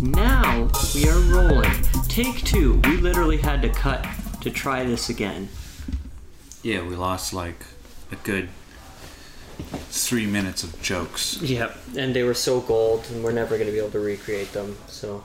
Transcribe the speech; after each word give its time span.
Now 0.00 0.70
we 0.94 1.08
are 1.08 1.18
rolling. 1.18 1.70
Take 2.08 2.44
two. 2.44 2.80
We 2.84 2.96
literally 2.98 3.38
had 3.38 3.62
to 3.62 3.68
cut 3.68 4.06
to 4.40 4.50
try 4.50 4.84
this 4.84 5.08
again. 5.08 5.48
Yeah, 6.62 6.86
we 6.86 6.96
lost 6.96 7.32
like 7.32 7.64
a 8.12 8.16
good 8.16 8.48
three 9.90 10.26
minutes 10.26 10.62
of 10.62 10.80
jokes. 10.80 11.40
Yep. 11.42 11.76
And 11.96 12.14
they 12.14 12.22
were 12.22 12.34
so 12.34 12.60
gold, 12.60 13.06
and 13.10 13.24
we're 13.24 13.32
never 13.32 13.56
going 13.56 13.66
to 13.66 13.72
be 13.72 13.78
able 13.78 13.90
to 13.90 14.00
recreate 14.00 14.52
them. 14.52 14.76
So 14.86 15.24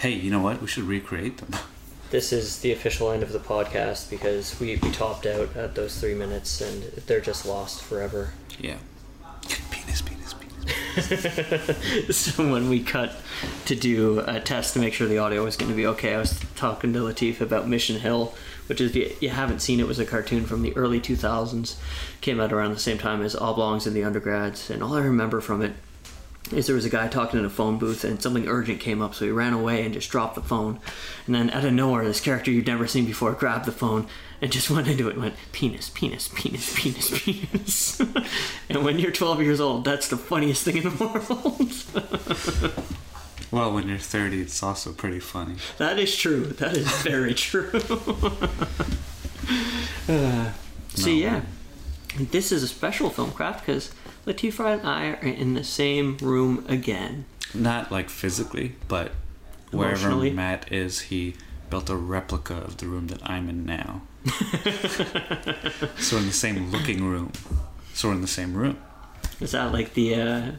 Hey, 0.00 0.12
you 0.12 0.30
know 0.30 0.40
what? 0.40 0.62
We 0.62 0.66
should 0.66 0.84
recreate 0.84 1.36
them. 1.36 1.60
this 2.10 2.32
is 2.32 2.60
the 2.60 2.72
official 2.72 3.10
end 3.10 3.22
of 3.22 3.32
the 3.32 3.38
podcast 3.38 4.08
because 4.08 4.58
we, 4.58 4.76
we 4.76 4.90
topped 4.92 5.26
out 5.26 5.54
at 5.54 5.74
those 5.74 6.00
three 6.00 6.14
minutes, 6.14 6.62
and 6.62 6.82
they're 7.06 7.20
just 7.20 7.44
lost 7.44 7.82
forever. 7.82 8.32
Yeah. 8.58 8.78
So 12.10 12.50
when 12.50 12.68
we 12.68 12.82
cut 12.82 13.14
to 13.66 13.74
do 13.74 14.20
a 14.20 14.40
test 14.40 14.74
to 14.74 14.80
make 14.80 14.94
sure 14.94 15.06
the 15.06 15.18
audio 15.18 15.44
was 15.44 15.56
going 15.56 15.70
to 15.70 15.76
be 15.76 15.86
okay, 15.86 16.14
I 16.14 16.18
was 16.18 16.40
talking 16.56 16.92
to 16.92 16.98
Latif 17.00 17.40
about 17.40 17.68
Mission 17.68 18.00
Hill, 18.00 18.34
which 18.66 18.80
is 18.80 18.94
if 18.94 19.22
you 19.22 19.30
haven't 19.30 19.60
seen 19.60 19.80
it 19.80 19.86
was 19.86 19.98
a 19.98 20.04
cartoon 20.04 20.44
from 20.44 20.62
the 20.62 20.76
early 20.76 21.00
2000s, 21.00 21.76
came 22.20 22.40
out 22.40 22.52
around 22.52 22.72
the 22.72 22.80
same 22.80 22.98
time 22.98 23.22
as 23.22 23.34
Oblongs 23.36 23.86
and 23.86 23.94
the 23.94 24.04
Undergrads, 24.04 24.70
and 24.70 24.82
all 24.82 24.94
I 24.94 25.00
remember 25.00 25.40
from 25.40 25.62
it 25.62 25.72
is 26.52 26.66
there 26.66 26.74
was 26.74 26.84
a 26.84 26.90
guy 26.90 27.06
talking 27.08 27.38
in 27.38 27.46
a 27.46 27.50
phone 27.50 27.78
booth 27.78 28.02
and 28.02 28.20
something 28.20 28.48
urgent 28.48 28.80
came 28.80 29.00
up 29.00 29.14
so 29.14 29.24
he 29.24 29.30
ran 29.30 29.52
away 29.52 29.84
and 29.84 29.94
just 29.94 30.10
dropped 30.10 30.34
the 30.34 30.42
phone. 30.42 30.80
And 31.26 31.34
then 31.34 31.50
out 31.50 31.64
of 31.64 31.72
nowhere 31.72 32.04
this 32.04 32.20
character 32.20 32.50
you'd 32.50 32.66
never 32.66 32.86
seen 32.86 33.04
before 33.06 33.32
grabbed 33.32 33.66
the 33.66 33.72
phone 33.72 34.06
and 34.42 34.50
just 34.52 34.70
went 34.70 34.88
into 34.88 35.08
it 35.08 35.12
and 35.14 35.22
went 35.22 35.34
penis 35.52 35.90
penis 35.90 36.28
penis 36.34 36.72
penis 36.76 37.10
penis. 37.22 38.00
And 38.68 38.84
when 38.84 38.98
you're 38.98 39.12
12 39.12 39.42
years 39.42 39.60
old 39.60 39.84
that's 39.84 40.08
the 40.08 40.16
funniest 40.16 40.64
thing 40.64 40.78
in 40.78 40.82
the 40.84 40.90
world. 41.04 41.72
Well, 43.52 43.72
when 43.74 43.88
you're 43.88 43.98
30, 43.98 44.40
it's 44.42 44.62
also 44.62 44.92
pretty 44.92 45.18
funny. 45.18 45.56
that 45.78 45.98
is 45.98 46.14
true. 46.16 46.44
That 46.44 46.76
is 46.76 46.86
very 47.02 47.34
true. 47.34 47.68
Uh, 50.08 50.50
so 50.94 51.06
No. 51.06 51.12
yeah. 51.12 51.40
This 52.18 52.52
is 52.52 52.62
a 52.62 52.68
special 52.68 53.10
film 53.10 53.32
craft 53.32 53.66
because 53.66 53.92
Latifah 54.26 54.78
and 54.78 54.88
I 54.88 55.06
are 55.10 55.14
in 55.26 55.54
the 55.54 55.64
same 55.64 56.16
room 56.18 56.64
again. 56.68 57.24
Not 57.54 57.90
like 57.90 58.08
physically, 58.10 58.76
but 58.88 59.12
wherever 59.72 60.14
Matt 60.30 60.70
is, 60.72 61.00
he 61.02 61.34
built 61.70 61.88
a 61.90 61.96
replica 61.96 62.54
of 62.54 62.76
the 62.78 62.86
room 62.86 63.08
that 63.08 63.20
I'm 63.28 63.48
in 63.48 63.64
now. 63.64 64.02
so 65.98 66.16
in 66.18 66.26
the 66.26 66.32
same 66.32 66.70
looking 66.70 67.04
room. 67.04 67.32
So 67.94 68.08
we're 68.08 68.14
in 68.14 68.20
the 68.20 68.26
same 68.26 68.54
room. 68.54 68.78
Is 69.40 69.52
that 69.52 69.72
like 69.72 69.94
the? 69.94 70.14
uh 70.14 70.50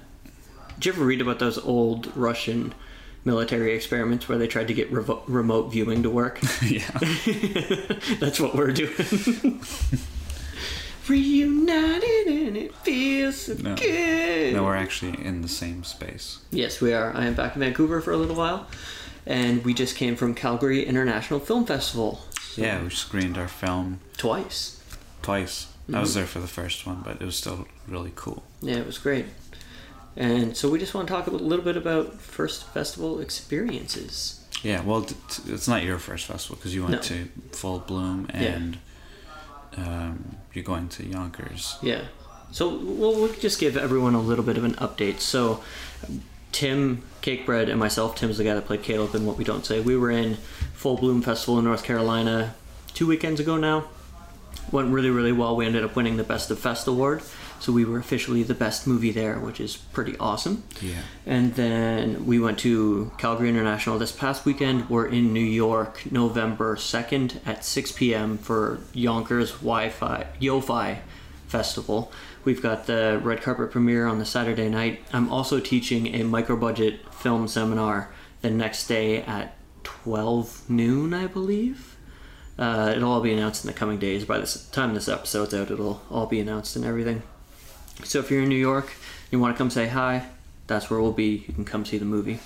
Did 0.75 0.85
you 0.85 0.93
ever 0.93 1.05
read 1.05 1.21
about 1.21 1.39
those 1.39 1.57
old 1.57 2.11
Russian 2.15 2.73
military 3.23 3.75
experiments 3.75 4.27
where 4.27 4.37
they 4.39 4.47
tried 4.47 4.67
to 4.69 4.73
get 4.73 4.91
revo- 4.91 5.21
remote 5.27 5.71
viewing 5.71 6.01
to 6.03 6.09
work? 6.09 6.39
yeah. 6.63 6.89
That's 8.19 8.39
what 8.39 8.55
we're 8.55 8.71
doing. 8.71 9.61
Reunited 11.07 12.27
and 12.27 12.57
it 12.57 12.73
feels 12.75 13.35
so 13.37 13.53
No. 13.55 13.75
good. 13.75 14.53
No, 14.53 14.63
we're 14.63 14.75
actually 14.75 15.23
in 15.25 15.41
the 15.41 15.47
same 15.47 15.83
space. 15.83 16.39
Yes, 16.51 16.79
we 16.79 16.93
are. 16.93 17.13
I 17.15 17.25
am 17.25 17.33
back 17.33 17.55
in 17.55 17.59
Vancouver 17.59 18.01
for 18.01 18.11
a 18.11 18.17
little 18.17 18.35
while, 18.35 18.67
and 19.25 19.63
we 19.65 19.73
just 19.73 19.95
came 19.95 20.15
from 20.15 20.33
Calgary 20.35 20.85
International 20.85 21.39
Film 21.39 21.65
Festival. 21.65 22.21
Yeah, 22.57 22.83
we 22.83 22.89
screened 22.89 23.37
our 23.37 23.47
film 23.47 23.99
Twice. 24.17 24.81
twice. 25.21 25.67
I 25.93 25.99
was 25.99 26.13
there 26.13 26.25
for 26.25 26.39
the 26.39 26.47
first 26.47 26.85
one, 26.87 27.01
but 27.03 27.21
it 27.21 27.25
was 27.25 27.35
still 27.35 27.67
really 27.87 28.13
cool. 28.15 28.43
Yeah, 28.61 28.75
it 28.75 28.85
was 28.85 28.97
great. 28.97 29.25
And 30.15 30.55
so 30.55 30.69
we 30.69 30.79
just 30.79 30.93
want 30.93 31.07
to 31.07 31.13
talk 31.13 31.27
a 31.27 31.31
little 31.31 31.65
bit 31.65 31.75
about 31.75 32.15
first 32.21 32.65
festival 32.67 33.19
experiences. 33.19 34.45
Yeah, 34.63 34.81
well, 34.83 35.05
it's 35.47 35.67
not 35.67 35.83
your 35.83 35.97
first 35.97 36.27
festival 36.27 36.55
because 36.57 36.73
you 36.75 36.83
went 36.83 36.93
No. 36.95 37.01
to 37.01 37.27
Full 37.53 37.79
Bloom 37.79 38.27
and 38.33 38.77
um, 39.75 40.37
you're 40.53 40.63
going 40.63 40.87
to 40.89 41.05
Yonkers. 41.05 41.77
Yeah. 41.81 42.03
So 42.51 42.69
we'll, 42.69 43.15
we'll 43.15 43.33
just 43.33 43.59
give 43.59 43.75
everyone 43.77 44.13
a 44.13 44.21
little 44.21 44.43
bit 44.45 44.57
of 44.57 44.63
an 44.63 44.75
update. 44.75 45.19
So 45.19 45.63
Tim 46.51 47.03
Cakebread 47.21 47.69
and 47.69 47.79
myself, 47.79 48.15
Tim's 48.15 48.37
the 48.37 48.43
guy 48.43 48.53
that 48.53 48.65
played 48.65 48.83
Caleb 48.83 49.15
in 49.15 49.25
What 49.25 49.37
We 49.37 49.43
Don't 49.43 49.65
Say. 49.65 49.79
We 49.79 49.95
were 49.95 50.11
in 50.11 50.35
Full 50.73 50.97
Bloom 50.97 51.21
Festival 51.21 51.59
in 51.59 51.65
North 51.65 51.83
Carolina 51.83 52.55
two 52.93 53.07
weekends 53.07 53.39
ago 53.39 53.57
now. 53.57 53.85
Went 54.71 54.93
really, 54.93 55.09
really 55.09 55.31
well. 55.31 55.55
We 55.55 55.65
ended 55.65 55.83
up 55.83 55.95
winning 55.95 56.17
the 56.17 56.23
Best 56.23 56.51
of 56.51 56.59
Fest 56.59 56.87
award. 56.87 57.21
So 57.61 57.71
we 57.71 57.85
were 57.85 57.99
officially 57.99 58.41
the 58.41 58.55
best 58.55 58.87
movie 58.87 59.11
there, 59.11 59.37
which 59.37 59.59
is 59.59 59.77
pretty 59.77 60.17
awesome. 60.17 60.63
Yeah. 60.81 61.01
And 61.27 61.53
then 61.53 62.25
we 62.25 62.39
went 62.39 62.57
to 62.59 63.11
Calgary 63.19 63.49
International 63.49 63.99
this 63.99 64.11
past 64.11 64.45
weekend. 64.45 64.89
We're 64.89 65.05
in 65.05 65.31
New 65.31 65.39
York 65.45 66.11
November 66.11 66.75
2nd 66.75 67.45
at 67.45 67.63
6 67.63 67.91
p.m. 67.91 68.39
for 68.39 68.79
Yonkers 68.93 69.51
Wi-Fi 69.51 70.25
Yo-Fi 70.39 71.01
Festival. 71.47 72.11
We've 72.43 72.61
got 72.61 72.87
the 72.87 73.19
red 73.23 73.41
carpet 73.41 73.71
premiere 73.71 74.07
on 74.07 74.17
the 74.17 74.25
Saturday 74.25 74.67
night. 74.67 75.01
I'm 75.13 75.31
also 75.31 75.59
teaching 75.59 76.15
a 76.15 76.23
micro-budget 76.23 77.13
film 77.13 77.47
seminar 77.47 78.11
the 78.41 78.49
next 78.49 78.87
day 78.87 79.21
at 79.21 79.55
12 79.83 80.69
noon, 80.69 81.13
I 81.13 81.27
believe. 81.27 81.97
Uh, 82.57 82.93
it'll 82.95 83.11
all 83.11 83.21
be 83.21 83.33
announced 83.33 83.63
in 83.63 83.67
the 83.67 83.77
coming 83.77 83.99
days. 83.99 84.25
By 84.25 84.39
the 84.39 84.61
time 84.71 84.93
this 84.93 85.07
episode's 85.07 85.53
out, 85.53 85.69
it'll 85.69 86.01
all 86.09 86.25
be 86.25 86.39
announced 86.39 86.75
and 86.75 86.83
everything. 86.83 87.21
So 88.03 88.19
if 88.19 88.31
you're 88.31 88.41
in 88.41 88.49
New 88.49 88.55
York, 88.55 88.91
you 89.29 89.39
want 89.39 89.55
to 89.55 89.57
come 89.57 89.69
say 89.69 89.87
hi, 89.87 90.25
that's 90.65 90.89
where 90.89 90.99
we'll 90.99 91.11
be. 91.11 91.45
You 91.47 91.53
can 91.53 91.65
come 91.65 91.85
see 91.85 91.97
the 91.97 92.05
movie. 92.05 92.39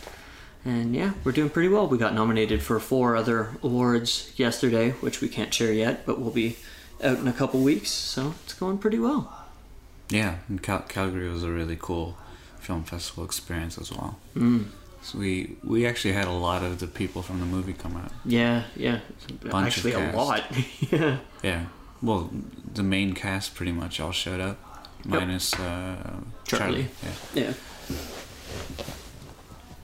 And 0.65 0.95
yeah, 0.95 1.13
we're 1.23 1.31
doing 1.31 1.49
pretty 1.49 1.69
well. 1.69 1.87
We 1.87 1.97
got 1.97 2.13
nominated 2.13 2.61
for 2.61 2.79
four 2.79 3.15
other 3.15 3.51
awards 3.63 4.33
yesterday, 4.35 4.91
which 4.91 5.21
we 5.21 5.29
can't 5.29 5.53
share 5.53 5.71
yet, 5.71 6.05
but 6.05 6.19
we'll 6.19 6.31
be 6.31 6.57
out 7.03 7.19
in 7.19 7.27
a 7.27 7.33
couple 7.33 7.59
weeks, 7.61 7.91
so 7.91 8.33
it's 8.43 8.53
going 8.53 8.79
pretty 8.79 8.99
well. 8.99 9.44
Yeah, 10.09 10.37
and 10.47 10.61
Cal- 10.61 10.85
Calgary 10.87 11.29
was 11.29 11.43
a 11.43 11.51
really 11.51 11.77
cool 11.79 12.17
film 12.59 12.83
festival 12.83 13.23
experience 13.23 13.77
as 13.77 13.91
well. 13.91 14.17
Mm. 14.35 14.67
So 15.01 15.19
we 15.19 15.55
we 15.63 15.85
actually 15.85 16.13
had 16.13 16.27
a 16.27 16.31
lot 16.31 16.63
of 16.63 16.79
the 16.79 16.87
people 16.87 17.21
from 17.21 17.39
the 17.39 17.45
movie 17.45 17.73
come 17.73 17.95
out. 17.95 18.11
Yeah, 18.25 18.63
yeah. 18.75 19.01
Bunch 19.43 19.67
Actually, 19.67 19.93
of 19.93 20.13
a 20.13 20.17
lot. 20.17 20.43
yeah. 20.91 21.17
Yeah, 21.43 21.65
well, 22.01 22.31
the 22.73 22.83
main 22.83 23.13
cast 23.13 23.53
pretty 23.55 23.71
much 23.71 23.99
all 23.99 24.11
showed 24.11 24.39
up, 24.39 24.57
minus 25.05 25.53
uh, 25.53 26.21
Charlie. 26.45 26.87
Charlie. 26.87 26.87
Yeah. 27.35 27.43
Yeah. 27.43 27.53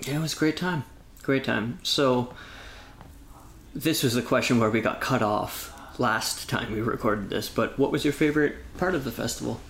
Yeah, 0.07 0.15
it 0.15 0.21
was 0.21 0.33
a 0.33 0.37
great 0.37 0.57
time. 0.57 0.83
Great 1.21 1.43
time. 1.43 1.77
So, 1.83 2.33
this 3.75 4.01
was 4.01 4.15
a 4.15 4.23
question 4.23 4.59
where 4.59 4.71
we 4.71 4.81
got 4.81 4.99
cut 5.01 5.21
off 5.21 5.71
last 5.99 6.49
time 6.49 6.71
we 6.71 6.81
recorded 6.81 7.29
this, 7.29 7.47
but 7.49 7.77
what 7.77 7.91
was 7.91 8.03
your 8.03 8.13
favorite 8.13 8.55
part 8.77 8.95
of 8.95 9.03
the 9.03 9.11
festival? 9.11 9.61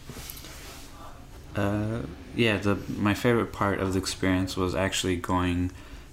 Uh, 1.55 2.01
yeah, 2.35 2.57
the 2.57 2.75
my 2.97 3.13
favorite 3.13 3.51
part 3.51 3.79
of 3.79 3.93
the 3.93 3.99
experience 3.99 4.55
was 4.55 4.73
actually 4.73 5.17
going 5.17 5.71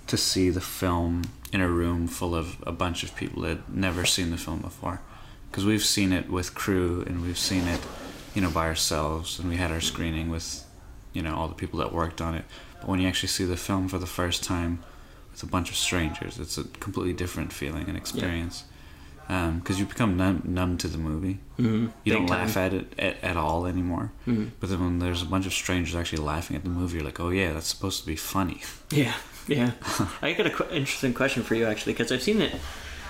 to 0.09 0.17
see 0.17 0.51
the 0.51 0.61
film 0.61 1.23
in 1.53 1.61
a 1.61 1.69
room 1.69 2.09
full 2.09 2.35
of 2.35 2.63
a 2.67 2.73
bunch 2.73 3.03
of 3.03 3.15
people 3.15 3.43
that 3.43 3.49
had 3.49 3.75
never 3.75 4.05
seen 4.05 4.31
the 4.31 4.37
film 4.37 4.61
before. 4.61 5.01
Because 5.51 5.65
we've 5.65 5.85
seen 5.85 6.13
it 6.13 6.29
with 6.31 6.55
crew 6.55 7.03
and 7.07 7.23
we've 7.23 7.39
seen 7.39 7.67
it, 7.69 7.81
you 8.35 8.43
know, 8.43 8.51
by 8.51 8.67
ourselves, 8.67 9.39
and 9.39 9.49
we 9.49 9.57
had 9.57 9.71
our 9.71 9.81
screening 9.81 10.29
with, 10.29 10.65
you 11.13 11.23
know, 11.23 11.35
all 11.35 11.49
the 11.49 11.55
people 11.55 11.79
that 11.79 11.93
worked 11.93 12.21
on 12.21 12.35
it. 12.35 12.45
But 12.81 12.89
when 12.89 13.01
you 13.01 13.09
actually 13.09 13.31
see 13.31 13.45
the 13.45 13.57
film 13.57 13.89
for 13.89 13.99
the 13.99 14.07
first 14.07 14.45
time 14.45 14.81
with 15.31 15.43
a 15.43 15.47
bunch 15.47 15.71
of 15.71 15.77
strangers, 15.77 16.39
it's 16.39 16.59
a 16.59 16.65
completely 16.65 17.15
different 17.15 17.53
feeling 17.53 17.89
and 17.89 17.97
experience. 17.97 18.65
Because 19.29 19.79
you 19.79 19.85
become 19.85 20.17
numb, 20.17 20.43
numb 20.47 20.79
to 20.79 20.89
the 20.89 20.97
movie. 20.97 21.39
Mm-hmm. 21.59 21.89
You 22.03 22.13
don't 22.15 22.27
laugh 22.31 22.57
at 22.57 22.73
it 22.73 22.95
at, 22.99 23.23
at 23.23 23.37
all 23.37 23.67
anymore. 23.67 24.11
But 24.25 24.71
then 24.71 24.81
when 24.81 24.99
there's 25.01 25.21
a 25.23 25.27
bunch 25.27 25.45
of 25.47 25.53
strangers 25.53 25.95
actually 25.95 26.23
laughing 26.23 26.57
at 26.57 26.65
the 26.65 26.71
movie, 26.71 26.97
you're 26.97 27.05
like, 27.05 27.21
oh 27.21 27.29
yeah, 27.29 27.53
that's 27.53 27.67
supposed 27.67 28.01
to 28.01 28.07
be 28.07 28.17
funny. 28.17 28.63
Yeah, 28.91 29.13
yeah. 29.47 29.73
I 30.23 30.33
got 30.33 30.47
an 30.47 30.53
qu- 30.53 30.71
interesting 30.75 31.13
question 31.13 31.43
for 31.43 31.55
you 31.55 31.67
actually, 31.67 31.93
because 31.93 32.11
I've 32.11 32.23
seen 32.23 32.41
it 32.41 32.55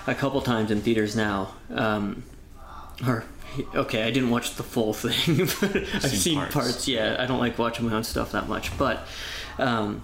a 0.07 0.13
couple 0.15 0.41
times 0.41 0.71
in 0.71 0.81
theaters 0.81 1.15
now. 1.15 1.53
Um, 1.73 2.23
or 3.07 3.23
okay, 3.73 4.03
I 4.03 4.11
didn't 4.11 4.29
watch 4.29 4.55
the 4.55 4.63
full 4.63 4.93
thing, 4.93 5.37
but 5.61 5.75
I've 5.95 6.01
Seen 6.03 6.19
seen 6.19 6.35
parts. 6.37 6.53
parts. 6.53 6.87
Yeah, 6.89 7.15
I 7.17 7.27
don't 7.27 7.39
like 7.39 7.57
watching 7.57 7.87
my 7.87 7.95
own 7.95 8.03
stuff 8.03 8.33
that 8.33 8.49
much, 8.49 8.77
but 8.77 9.07
um, 9.57 10.03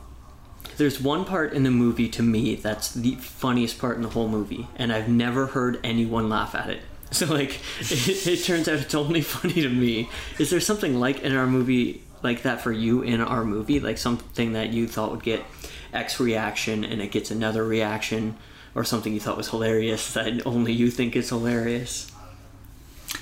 there's 0.78 1.02
one 1.02 1.26
part 1.26 1.54
in 1.54 1.64
the 1.64 1.72
movie 1.72 2.10
to 2.10 2.24
me 2.24 2.56
that's 2.56 2.94
the 2.94 3.16
funniest 3.16 3.80
part 3.80 3.96
in 3.98 4.02
the 4.02 4.10
whole 4.10 4.28
movie, 4.28 4.68
and 4.76 4.92
I've 4.92 5.10
never 5.10 5.48
heard 5.48 5.80
anyone 5.84 6.30
laugh 6.30 6.56
at 6.56 6.70
it. 6.70 6.82
So 7.12 7.28
like, 7.28 7.62
it, 7.80 8.28
it 8.28 8.44
turns 8.44 8.68
out 8.68 8.80
it's 8.80 8.96
only 8.96 9.22
funny 9.36 9.62
to 9.62 9.70
me. 9.70 10.10
Is 10.38 10.50
there 10.50 10.60
something 10.60 11.00
like 11.00 11.22
in 11.22 11.34
our 11.34 11.48
movie 11.48 12.04
like 12.24 12.42
that 12.42 12.60
for 12.62 12.74
you 12.74 13.04
in 13.04 13.22
our 13.22 13.46
movie, 13.46 13.80
like 13.80 13.98
something 13.98 14.54
that 14.54 14.74
you 14.74 14.88
thought 14.88 15.12
would 15.12 15.24
get 15.24 15.46
X 15.94 16.20
reaction 16.20 16.84
and 16.84 17.02
it 17.02 17.12
gets 17.12 17.32
another 17.32 17.64
reaction, 17.64 18.36
or 18.74 18.84
something 18.84 19.14
you 19.14 19.20
thought 19.22 19.38
was 19.38 19.50
hilarious 19.50 20.14
that 20.14 20.46
only 20.46 20.74
you 20.74 20.92
think 20.92 21.16
is 21.16 21.30
hilarious? 21.30 22.12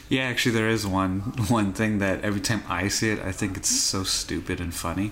Yeah, 0.10 0.24
actually, 0.24 0.56
there 0.56 0.70
is 0.70 0.88
one 0.88 1.20
one 1.50 1.74
thing 1.74 2.00
that 2.00 2.22
every 2.22 2.42
time 2.42 2.64
I 2.68 2.88
see 2.88 3.12
it, 3.12 3.20
I 3.20 3.32
think 3.32 3.58
it's 3.58 3.70
so 3.70 4.04
stupid 4.04 4.60
and 4.60 4.74
funny, 4.74 5.12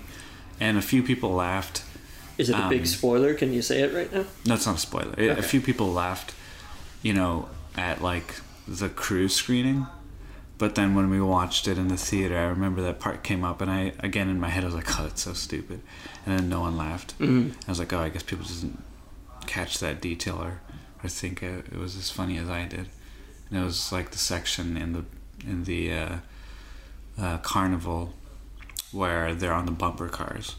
and 0.58 0.76
a 0.76 0.82
few 0.82 1.02
people 1.02 1.30
laughed 1.30 1.82
Is 2.38 2.48
it 2.50 2.56
a 2.56 2.68
big 2.68 2.80
Um, 2.80 2.86
spoiler? 2.86 3.34
Can 3.34 3.52
you 3.52 3.62
say 3.62 3.82
it 3.82 3.94
right 3.94 4.12
now? 4.12 4.24
No, 4.46 4.54
it's 4.54 4.66
not 4.66 4.76
a 4.76 4.78
spoiler. 4.78 5.14
A- 5.18 5.38
A 5.38 5.42
few 5.42 5.60
people 5.60 5.92
laughed, 5.92 6.34
you 7.02 7.12
know, 7.12 7.48
at 7.76 8.02
like 8.02 8.34
the 8.66 8.88
crew 8.88 9.28
screening. 9.28 9.86
But 10.58 10.74
then 10.76 10.94
when 10.94 11.10
we 11.10 11.20
watched 11.20 11.66
it 11.66 11.76
in 11.76 11.88
the 11.88 11.96
theater, 11.96 12.36
I 12.38 12.44
remember 12.44 12.82
that 12.82 13.00
part 13.00 13.22
came 13.24 13.42
up, 13.44 13.60
and 13.60 13.70
I 13.70 13.92
again 14.00 14.28
in 14.28 14.38
my 14.38 14.48
head 14.48 14.62
I 14.62 14.66
was 14.66 14.74
like, 14.74 14.98
"Oh, 14.98 15.02
that's 15.04 15.22
so 15.22 15.32
stupid," 15.32 15.80
and 16.24 16.38
then 16.38 16.48
no 16.48 16.60
one 16.60 16.76
laughed. 16.76 17.18
Mhm. 17.18 17.52
I 17.66 17.70
was 17.70 17.78
like, 17.80 17.92
"Oh, 17.92 17.98
I 17.98 18.08
guess 18.10 18.22
people 18.22 18.44
didn't 18.46 18.80
catch 19.46 19.78
that 19.80 20.00
detail 20.00 20.36
or, 20.40 20.60
or 21.02 21.08
think 21.08 21.42
it, 21.42 21.66
it 21.72 21.78
was 21.78 21.96
as 21.96 22.10
funny 22.10 22.38
as 22.38 22.48
I 22.48 22.66
did." 22.66 22.86
And 23.50 23.60
it 23.60 23.64
was 23.64 23.90
like 23.90 24.12
the 24.12 24.18
section 24.18 24.76
in 24.76 24.92
the 24.92 25.04
in 25.44 25.64
the 25.64 25.92
uh, 25.92 26.16
uh, 27.20 27.38
carnival 27.38 28.14
where 28.92 29.34
they're 29.34 29.52
on 29.54 29.66
the 29.66 29.72
bumper 29.72 30.08
cars. 30.08 30.54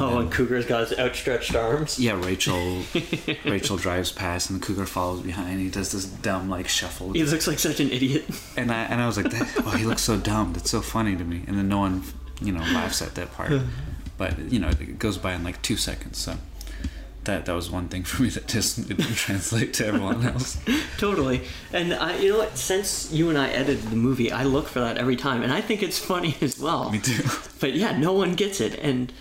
Oh, 0.00 0.18
and 0.18 0.30
Cougar's 0.32 0.66
got 0.66 0.88
his 0.88 0.98
outstretched 0.98 1.54
arms. 1.54 1.98
Yeah, 1.98 2.18
Rachel. 2.24 2.82
Rachel 3.44 3.76
drives 3.76 4.12
past, 4.12 4.50
and 4.50 4.60
the 4.60 4.64
cougar 4.66 4.86
follows 4.86 5.20
behind. 5.20 5.60
He 5.60 5.68
does 5.70 5.92
this 5.92 6.04
dumb 6.04 6.48
like 6.48 6.68
shuffle, 6.68 7.12
He 7.12 7.22
looks 7.24 7.46
like 7.46 7.58
such 7.58 7.80
an 7.80 7.90
idiot. 7.90 8.24
and 8.56 8.70
I 8.70 8.82
and 8.84 9.00
I 9.00 9.06
was 9.06 9.16
like, 9.16 9.30
that, 9.30 9.52
"Oh, 9.66 9.70
he 9.70 9.84
looks 9.84 10.02
so 10.02 10.16
dumb. 10.16 10.52
That's 10.52 10.70
so 10.70 10.80
funny 10.80 11.16
to 11.16 11.24
me." 11.24 11.42
And 11.46 11.56
then 11.58 11.68
no 11.68 11.78
one, 11.78 12.02
you 12.40 12.52
know, 12.52 12.60
laughs 12.60 13.02
at 13.02 13.14
that 13.16 13.32
part. 13.32 13.52
But 14.16 14.38
you 14.52 14.60
know, 14.60 14.68
it 14.68 14.98
goes 15.00 15.18
by 15.18 15.32
in 15.34 15.42
like 15.42 15.60
two 15.62 15.76
seconds. 15.76 16.18
So 16.18 16.36
that 17.24 17.46
that 17.46 17.52
was 17.52 17.68
one 17.68 17.88
thing 17.88 18.04
for 18.04 18.22
me 18.22 18.28
that 18.28 18.46
just 18.46 18.86
didn't 18.86 19.14
translate 19.16 19.74
to 19.74 19.86
everyone 19.86 20.24
else. 20.24 20.56
totally. 20.98 21.40
And 21.72 21.92
I, 21.92 22.16
you 22.18 22.30
know 22.30 22.38
what? 22.38 22.56
Since 22.56 23.10
you 23.12 23.28
and 23.28 23.36
I 23.36 23.48
edited 23.48 23.82
the 23.90 23.96
movie, 23.96 24.30
I 24.30 24.44
look 24.44 24.68
for 24.68 24.78
that 24.80 24.98
every 24.98 25.16
time, 25.16 25.42
and 25.42 25.52
I 25.52 25.60
think 25.60 25.82
it's 25.82 25.98
funny 25.98 26.36
as 26.40 26.60
well. 26.60 26.90
Me 26.90 27.00
too. 27.00 27.24
But 27.60 27.72
yeah, 27.74 27.98
no 27.98 28.12
one 28.12 28.34
gets 28.36 28.60
it. 28.60 28.78
And 28.78 29.12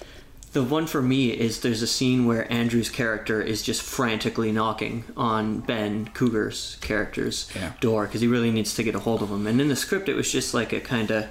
the 0.53 0.63
one 0.63 0.85
for 0.87 1.01
me 1.01 1.31
is 1.31 1.59
there's 1.61 1.81
a 1.81 1.87
scene 1.87 2.25
where 2.25 2.51
Andrew's 2.51 2.89
character 2.89 3.41
is 3.41 3.61
just 3.63 3.81
frantically 3.81 4.51
knocking 4.51 5.03
on 5.17 5.59
Ben 5.61 6.07
Cougar's 6.13 6.77
character's 6.81 7.47
Yeah. 7.55 7.73
door 7.81 8.05
because 8.05 8.21
he 8.21 8.27
really 8.27 8.51
needs 8.51 8.75
to 8.75 8.83
get 8.83 8.93
a 8.95 8.99
hold 8.99 9.21
of 9.23 9.29
him. 9.31 9.47
And 9.47 9.59
in 9.59 9.67
the 9.67 9.75
script, 9.75 10.07
it 10.09 10.15
was 10.15 10.31
just 10.31 10.53
like 10.53 10.71
a 10.71 10.79
kind 10.79 11.09
of. 11.11 11.25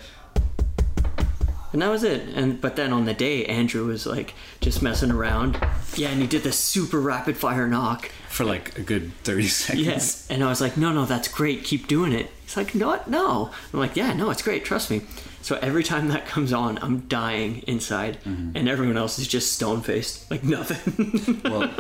And 1.73 1.81
that 1.81 1.89
was 1.89 2.03
it. 2.03 2.29
And 2.35 2.61
but 2.61 2.77
then 2.77 2.93
on 2.93 3.05
the 3.07 3.15
day, 3.15 3.47
Andrew 3.47 3.87
was 3.87 4.05
like 4.07 4.35
just 4.61 4.83
messing 4.83 5.11
around. 5.11 5.57
Yeah, 5.97 6.09
and 6.11 6.21
he 6.21 6.27
did 6.27 6.43
this 6.43 6.59
super 6.59 7.01
rapid 7.01 7.37
fire 7.37 7.67
knock. 7.67 8.11
For 8.33 8.45
like 8.45 8.79
a 8.79 8.83
good 8.83 9.13
thirty 9.25 9.47
seconds. 9.63 9.87
Yes. 9.87 10.31
And 10.31 10.43
I 10.43 10.49
was 10.49 10.61
like, 10.61 10.77
no, 10.77 10.93
no, 10.93 11.05
that's 11.05 11.29
great. 11.29 11.65
Keep 11.65 11.87
doing 11.87 12.13
it. 12.13 12.31
He's 12.45 12.57
like, 12.57 12.75
no, 12.75 13.01
no. 13.07 13.51
I'm 13.73 13.79
like, 13.79 13.95
yeah, 13.95 14.13
no, 14.15 14.31
it's 14.31 14.43
great. 14.43 14.65
Trust 14.65 14.91
me. 14.91 15.03
So 15.43 15.59
every 15.61 15.83
time 15.83 16.09
that 16.09 16.25
comes 16.27 16.53
on, 16.53 16.79
I'm 16.79 17.01
dying 17.09 17.59
inside, 17.67 18.19
mm-hmm. 18.25 18.57
and 18.57 18.69
everyone 18.69 18.97
else 18.97 19.19
is 19.19 19.27
just 19.27 19.53
stone 19.53 19.83
faced, 19.83 20.31
like 20.31 20.45
nothing. 20.45 21.41
Well, 21.53 21.71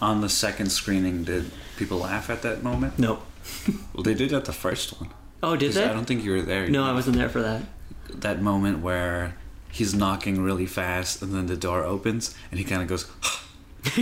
on 0.00 0.20
the 0.20 0.28
second 0.28 0.70
screening, 0.70 1.24
did 1.24 1.50
people 1.76 1.98
laugh 1.98 2.30
at 2.30 2.42
that 2.42 2.62
moment? 2.62 2.98
no. 2.98 3.22
Well, 3.92 4.02
they 4.04 4.14
did 4.14 4.32
at 4.32 4.44
the 4.44 4.52
first 4.52 5.00
one. 5.00 5.10
Oh, 5.42 5.56
did 5.56 5.72
they? 5.72 5.84
I 5.84 5.92
don't 5.92 6.04
think 6.04 6.24
you 6.24 6.30
were 6.32 6.42
there. 6.42 6.68
No, 6.68 6.84
I 6.84 6.92
wasn't 6.92 7.16
there 7.16 7.28
for 7.28 7.42
that. 7.42 7.62
that 8.08 8.40
moment 8.40 8.80
where 8.80 9.34
he's 9.70 9.94
knocking 9.94 10.42
really 10.42 10.66
fast 10.66 11.22
and 11.22 11.34
then 11.34 11.46
the 11.46 11.56
door 11.56 11.84
opens 11.84 12.34
and 12.50 12.58
he 12.58 12.64
kind 12.64 12.82
of 12.82 12.88
goes 12.88 13.10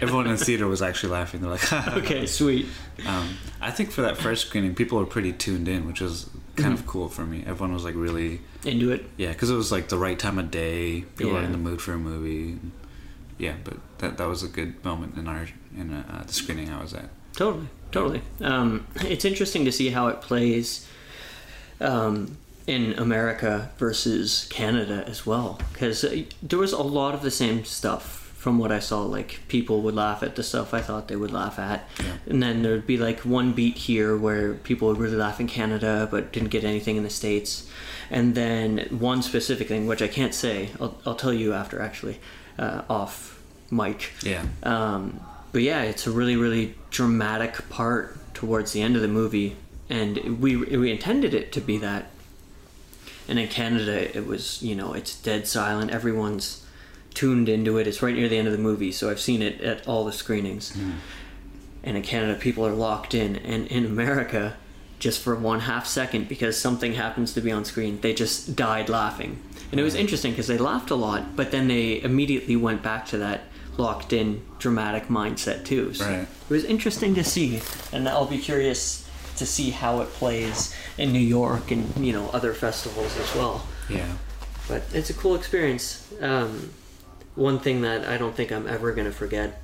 everyone 0.00 0.26
in 0.26 0.32
the 0.32 0.44
theater 0.44 0.66
was 0.66 0.82
actually 0.82 1.12
laughing 1.12 1.40
they're 1.40 1.50
like 1.50 1.72
Okay, 1.98 2.26
sweet. 2.26 2.66
um, 3.06 3.36
i 3.60 3.70
think 3.70 3.90
for 3.92 4.02
that 4.02 4.16
first 4.16 4.46
screening 4.48 4.74
people 4.74 4.98
were 4.98 5.06
pretty 5.06 5.32
tuned 5.32 5.68
in 5.68 5.86
which 5.86 6.00
was 6.00 6.24
kind 6.56 6.74
Mm-hmm. 6.74 6.82
of 6.82 6.86
cool 6.86 7.08
for 7.08 7.22
me 7.24 7.42
everyone 7.46 7.72
was 7.72 7.84
like 7.84 7.94
really 7.94 8.40
Into 8.64 8.90
it. 8.90 9.04
yeah 9.16 9.28
because 9.32 9.48
it 9.50 9.54
was 9.54 9.70
like 9.72 9.88
the 9.88 9.96
right 9.96 10.18
time 10.18 10.38
of 10.38 10.50
day 10.50 11.02
people 11.16 11.32
were 11.34 11.40
in 11.42 11.52
the 11.52 11.58
mood 11.58 11.80
for 11.80 11.92
a 11.92 11.98
movie 11.98 12.58
yeah 13.38 13.54
but 13.64 13.76
that, 13.98 14.18
that 14.18 14.26
was 14.28 14.42
a 14.42 14.48
good 14.48 14.84
moment 14.84 15.16
in 15.16 15.26
our 15.28 15.46
in 15.76 15.92
uh, 15.94 16.24
the 16.26 16.32
screening 16.32 16.70
i 16.70 16.80
was 16.82 16.92
at 16.94 17.08
Totally, 17.32 17.68
totally. 17.92 18.22
Um, 18.42 18.86
it's 18.96 19.24
interesting 19.24 19.64
to 19.64 19.72
see 19.72 19.88
how 19.90 20.08
it 20.08 20.20
plays 20.20 20.86
um, 21.80 22.36
in 22.66 22.92
America 22.98 23.70
versus 23.78 24.46
Canada 24.50 25.04
as 25.06 25.24
well, 25.24 25.58
because 25.72 26.04
there 26.42 26.58
was 26.58 26.72
a 26.72 26.82
lot 26.82 27.14
of 27.14 27.22
the 27.22 27.30
same 27.30 27.64
stuff 27.64 28.19
from 28.40 28.58
what 28.58 28.72
I 28.72 28.80
saw. 28.80 29.02
Like 29.18 29.30
people 29.48 29.82
would 29.82 29.94
laugh 29.94 30.22
at 30.22 30.34
the 30.34 30.42
stuff 30.42 30.72
I 30.72 30.80
thought 30.80 31.08
they 31.08 31.16
would 31.16 31.30
laugh 31.32 31.58
at, 31.58 31.80
Yeah. 31.98 32.04
and 32.30 32.42
then 32.42 32.62
there'd 32.62 32.86
be 32.86 32.96
like 32.96 33.20
one 33.38 33.52
beat 33.52 33.76
here 33.88 34.16
where 34.16 34.54
people 34.54 34.88
would 34.88 34.96
really 35.04 35.16
laugh 35.26 35.38
in 35.40 35.46
Canada 35.46 36.08
but 36.10 36.32
didn't 36.32 36.48
get 36.48 36.64
anything 36.64 36.96
in 36.96 37.02
the 37.02 37.10
states, 37.10 37.68
and 38.10 38.34
then 38.34 38.78
one 39.10 39.20
specific 39.22 39.68
thing 39.68 39.86
which 39.86 40.00
I 40.02 40.08
can't 40.08 40.34
say. 40.34 40.70
I'll, 40.80 40.94
I'll 41.04 41.16
tell 41.24 41.34
you 41.34 41.52
after 41.52 41.82
actually, 41.82 42.18
uh, 42.58 42.80
off 42.88 43.42
mic. 43.70 44.10
yeah 44.22 44.42
Um, 44.62 45.20
but 45.52 45.60
yeah, 45.62 45.82
it's 45.82 46.06
a 46.06 46.10
really, 46.10 46.36
really 46.36 46.74
dramatic 46.90 47.68
part 47.68 48.16
towards 48.34 48.72
the 48.72 48.80
end 48.80 48.96
of 48.96 49.02
the 49.02 49.08
movie, 49.20 49.56
and 49.90 50.40
we 50.40 50.56
we 50.56 50.90
intended 50.90 51.34
it 51.34 51.52
to 51.52 51.60
be 51.60 51.76
that. 51.78 52.02
And 53.28 53.38
in 53.38 53.48
Canada, 53.48 54.16
it 54.16 54.26
was 54.26 54.62
you 54.62 54.74
know 54.74 54.94
it's 54.94 55.14
dead 55.22 55.46
silent. 55.46 55.90
Everyone's 55.90 56.59
tuned 57.14 57.48
into 57.48 57.78
it. 57.78 57.86
It's 57.86 58.02
right 58.02 58.14
near 58.14 58.28
the 58.28 58.36
end 58.38 58.46
of 58.48 58.52
the 58.52 58.58
movie, 58.58 58.92
so 58.92 59.10
I've 59.10 59.20
seen 59.20 59.42
it 59.42 59.60
at 59.60 59.86
all 59.88 60.04
the 60.04 60.12
screenings. 60.12 60.76
And 61.82 61.96
in 61.96 62.02
Canada, 62.02 62.38
people 62.38 62.66
are 62.66 62.72
locked 62.72 63.14
in, 63.14 63.36
and 63.36 63.66
in 63.68 63.84
America, 63.86 64.56
just 64.98 65.20
for 65.22 65.34
one 65.34 65.60
half 65.60 65.86
second, 65.86 66.28
because 66.28 66.58
something 66.60 66.92
happens 66.94 67.32
to 67.34 67.40
be 67.40 67.50
on 67.50 67.64
screen, 67.64 68.00
they 68.02 68.12
just 68.12 68.54
died 68.54 68.88
laughing. 68.88 69.38
And 69.70 69.80
it 69.80 69.82
was 69.82 69.94
interesting 69.94 70.32
because 70.32 70.46
they 70.46 70.58
laughed 70.58 70.90
a 70.90 70.94
lot, 70.94 71.36
but 71.36 71.52
then 71.52 71.68
they 71.68 72.02
immediately 72.02 72.56
went 72.56 72.82
back 72.82 73.06
to 73.06 73.18
that 73.18 73.42
locked 73.78 74.12
in 74.12 74.42
dramatic 74.58 75.04
mindset 75.08 75.64
too. 75.64 75.94
So 75.94 76.04
Right. 76.04 76.20
it 76.22 76.50
was 76.50 76.64
interesting 76.64 77.14
to 77.14 77.24
see, 77.24 77.60
and 77.92 78.06
I'll 78.08 78.26
be 78.26 78.38
curious 78.38 79.06
to 79.36 79.46
see 79.46 79.70
how 79.70 80.02
it 80.02 80.12
plays 80.12 80.74
in 80.98 81.12
New 81.12 81.18
York 81.20 81.70
and 81.70 82.04
you 82.04 82.12
know 82.12 82.28
other 82.30 82.52
festivals 82.52 83.16
as 83.16 83.34
well. 83.34 83.64
yeah 83.88 84.04
But 84.68 84.82
it's 84.92 85.08
a 85.08 85.14
cool 85.14 85.34
experience. 85.34 86.04
Um, 86.20 86.70
one 87.34 87.58
thing 87.58 87.82
that 87.82 88.06
I 88.06 88.16
don't 88.18 88.34
think 88.34 88.50
I'm 88.50 88.66
ever 88.66 88.92
going 88.92 89.06
to 89.06 89.12
forget 89.12 89.60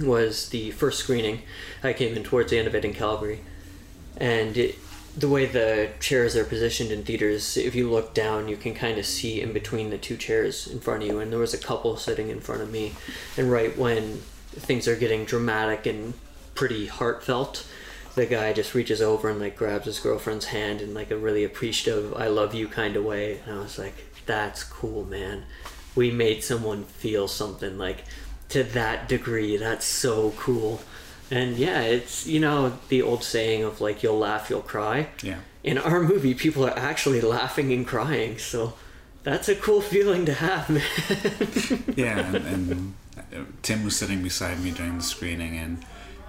was 0.00 0.48
the 0.50 0.70
first 0.72 1.00
screening. 1.00 1.42
I 1.82 1.92
came 1.92 2.16
in 2.16 2.22
towards 2.22 2.50
the 2.50 2.58
end 2.58 2.68
of 2.68 2.74
it 2.74 2.84
in 2.84 2.94
Calgary, 2.94 3.40
and 4.16 4.56
it, 4.56 4.78
the 5.16 5.28
way 5.28 5.46
the 5.46 5.90
chairs 6.00 6.36
are 6.36 6.44
positioned 6.44 6.92
in 6.92 7.04
theaters, 7.04 7.56
if 7.56 7.74
you 7.74 7.90
look 7.90 8.14
down, 8.14 8.48
you 8.48 8.56
can 8.56 8.74
kind 8.74 8.98
of 8.98 9.06
see 9.06 9.40
in 9.40 9.52
between 9.52 9.90
the 9.90 9.98
two 9.98 10.16
chairs 10.16 10.66
in 10.66 10.80
front 10.80 11.02
of 11.02 11.08
you. 11.08 11.18
And 11.18 11.32
there 11.32 11.40
was 11.40 11.54
a 11.54 11.58
couple 11.58 11.96
sitting 11.96 12.28
in 12.28 12.40
front 12.40 12.62
of 12.62 12.70
me, 12.70 12.92
and 13.36 13.50
right 13.50 13.76
when 13.76 14.18
things 14.50 14.86
are 14.86 14.96
getting 14.96 15.24
dramatic 15.24 15.86
and 15.86 16.14
pretty 16.54 16.86
heartfelt, 16.86 17.66
the 18.14 18.26
guy 18.26 18.52
just 18.52 18.74
reaches 18.74 19.00
over 19.00 19.28
and 19.28 19.40
like 19.40 19.56
grabs 19.56 19.86
his 19.86 20.00
girlfriend's 20.00 20.46
hand 20.46 20.80
in 20.80 20.92
like 20.94 21.10
a 21.10 21.16
really 21.16 21.44
appreciative 21.44 22.14
"I 22.14 22.28
love 22.28 22.54
you" 22.54 22.68
kind 22.68 22.96
of 22.96 23.04
way. 23.04 23.40
And 23.46 23.58
I 23.58 23.60
was 23.60 23.78
like, 23.78 23.94
"That's 24.26 24.64
cool, 24.64 25.04
man. 25.04 25.44
We 25.98 26.10
made 26.26 26.40
someone 26.50 26.84
feel 27.02 27.26
something 27.28 27.74
like 27.86 28.00
to 28.54 28.60
that 28.78 29.08
degree. 29.08 29.56
That's 29.56 29.86
so 30.04 30.14
cool." 30.38 30.80
And 31.30 31.56
yeah, 31.58 31.80
it's 31.82 32.26
you 32.26 32.40
know 32.40 32.58
the 32.88 33.00
old 33.08 33.22
saying 33.34 33.62
of 33.68 33.80
like 33.86 34.02
you'll 34.02 34.18
laugh, 34.30 34.48
you'll 34.50 34.62
cry. 34.76 35.08
yeah 35.22 35.40
In 35.62 35.76
our 35.88 36.00
movie, 36.12 36.34
people 36.44 36.62
are 36.64 36.78
actually 36.90 37.20
laughing 37.20 37.68
and 37.76 37.86
crying, 37.94 38.38
so 38.38 38.60
that's 39.24 39.48
a 39.48 39.54
cool 39.66 39.82
feeling 39.82 40.24
to 40.30 40.32
have, 40.46 40.64
man. 40.70 40.88
yeah, 42.04 42.18
and, 42.26 42.36
and 42.54 42.94
uh, 43.18 43.44
Tim 43.62 43.84
was 43.84 43.94
sitting 43.96 44.22
beside 44.22 44.56
me 44.64 44.70
during 44.70 44.96
the 44.96 45.04
screening, 45.14 45.58
and 45.58 45.84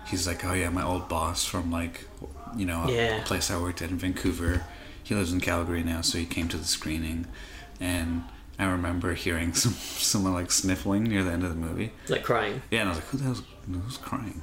he's 0.09 0.27
like, 0.27 0.43
"Oh 0.43 0.53
yeah, 0.61 0.69
my 0.69 0.83
old 0.83 1.07
boss 1.07 1.45
from 1.45 1.71
like, 1.71 1.95
you 2.57 2.65
know, 2.65 2.83
a 2.88 2.91
Yeah. 2.91 3.23
place 3.23 3.49
I 3.53 3.57
worked 3.65 3.81
at 3.81 3.89
in 3.91 3.97
Vancouver. 3.97 4.63
He 5.07 5.15
lives 5.15 5.31
in 5.31 5.39
Calgary 5.39 5.83
now, 5.93 6.01
so 6.01 6.17
he 6.17 6.25
came 6.25 6.47
to 6.49 6.57
the 6.57 6.65
screening, 6.77 7.25
and 7.79 8.23
I 8.59 8.65
remember 8.65 9.13
hearing 9.13 9.53
some 9.53 9.73
someone 9.73 10.33
like 10.33 10.51
sniffling 10.51 11.05
near 11.05 11.23
the 11.23 11.31
end 11.31 11.43
of 11.43 11.49
the 11.49 11.55
movie. 11.55 11.91
like 12.09 12.23
crying. 12.23 12.61
Yeah, 12.69 12.81
and 12.81 12.89
I 12.89 12.91
was 12.91 12.97
like, 12.99 13.07
"Who 13.07 13.17
the 13.17 13.23
hell's 13.23 13.43
who's 13.71 13.97
crying?" 13.97 14.41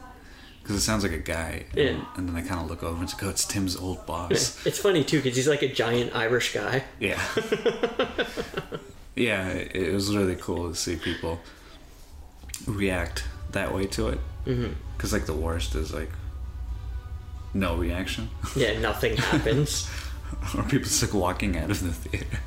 Because 0.62 0.76
it 0.76 0.80
sounds 0.80 1.04
like 1.04 1.12
a 1.12 1.18
guy. 1.18 1.66
And, 1.72 1.78
Yeah. 1.78 2.04
and 2.16 2.28
then 2.28 2.34
I 2.34 2.40
kind 2.42 2.60
of 2.60 2.68
look 2.68 2.82
over 2.82 2.94
and 2.94 3.04
it's 3.04 3.12
like, 3.14 3.22
"Oh, 3.24 3.28
it's 3.28 3.44
Tim's 3.44 3.76
old 3.76 4.04
boss." 4.06 4.64
It's 4.66 4.78
funny 4.80 5.04
too 5.04 5.18
because 5.22 5.36
he's 5.36 5.46
like 5.48 5.62
a 5.62 5.68
giant 5.72 6.14
Irish 6.16 6.52
guy. 6.54 6.82
Yeah. 6.98 7.20
yeah, 9.14 9.48
it, 9.48 9.74
it 9.76 9.92
was 9.94 10.14
really 10.16 10.36
cool 10.36 10.68
to 10.70 10.74
see 10.74 10.96
people 10.96 11.40
react 12.66 13.24
that 13.52 13.74
way 13.74 13.86
to 13.88 14.08
it. 14.08 14.20
Mm-hmm. 14.46 14.72
Because, 14.96 15.12
like, 15.12 15.26
the 15.26 15.34
worst 15.34 15.74
is, 15.74 15.92
like, 15.92 16.10
no 17.54 17.76
reaction. 17.76 18.30
Yeah, 18.54 18.78
nothing 18.80 19.16
happens. 19.16 19.88
or 20.56 20.62
people 20.62 20.80
just, 20.86 21.02
like, 21.02 21.12
walking 21.14 21.56
out 21.56 21.70
of 21.70 21.82
the 21.82 21.92
theater. 21.92 22.38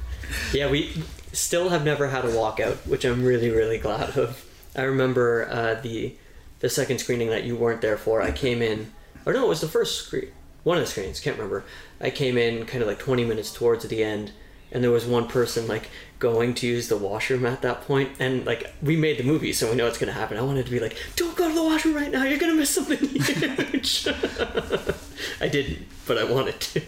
Yeah, 0.53 0.69
we 0.69 1.03
still 1.33 1.69
have 1.69 1.83
never 1.83 2.07
had 2.09 2.25
a 2.25 2.29
walkout, 2.29 2.75
which 2.88 3.05
I'm 3.05 3.24
really, 3.24 3.50
really 3.50 3.77
glad 3.77 4.17
of. 4.17 4.45
I 4.75 4.83
remember 4.83 5.48
uh, 5.50 5.81
the 5.81 6.15
the 6.59 6.69
second 6.69 7.00
screening 7.00 7.29
that 7.29 7.45
you 7.45 7.55
weren't 7.55 7.81
there 7.81 7.98
for. 7.98 8.21
I 8.21 8.31
came 8.31 8.62
in, 8.62 8.91
or 9.25 9.33
no, 9.33 9.45
it 9.45 9.50
was 9.50 9.62
the 9.62 9.67
first 9.67 10.05
screen, 10.05 10.29
one 10.63 10.77
of 10.77 10.83
the 10.83 10.89
screens. 10.89 11.19
Can't 11.19 11.38
remember. 11.38 11.63
I 12.01 12.09
came 12.09 12.38
in 12.38 12.65
kind 12.65 12.81
of 12.81 12.88
like 12.88 13.00
20 13.00 13.24
minutes 13.25 13.53
towards 13.53 13.88
the 13.88 14.03
end, 14.03 14.31
and 14.71 14.83
there 14.83 14.91
was 14.91 15.05
one 15.05 15.27
person 15.27 15.67
like 15.67 15.89
going 16.19 16.53
to 16.55 16.67
use 16.67 16.89
the 16.89 16.98
washroom 16.98 17.45
at 17.45 17.62
that 17.62 17.81
point 17.81 18.09
and 18.19 18.45
like 18.45 18.71
we 18.81 18.98
made 18.98 19.17
the 19.17 19.24
movie 19.24 19.53
so 19.53 19.69
we 19.69 19.75
know 19.75 19.86
what's 19.86 19.98
gonna 19.98 20.12
happen 20.12 20.38
i 20.38 20.41
wanted 20.41 20.65
to 20.65 20.71
be 20.71 20.79
like 20.79 20.98
don't 21.15 21.36
go 21.38 21.48
to 21.48 21.53
the 21.55 21.63
washroom 21.63 21.95
right 21.95 22.12
now 22.12 22.24
you're 22.24 22.38
gonna 22.38 22.53
miss 22.53 22.69
something 22.69 22.98
huge 23.07 24.05
i 25.41 25.48
didn't 25.48 25.88
but 26.05 26.17
i 26.17 26.24
wanted 26.25 26.59
to 26.59 26.81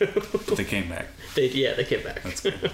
But 0.47 0.57
they 0.57 0.65
came 0.65 0.89
back. 0.89 1.07
they, 1.35 1.47
yeah 1.47 1.73
they 1.73 1.85
came 1.85 2.03
back 2.03 2.21
That's 2.23 2.41
good. 2.41 2.71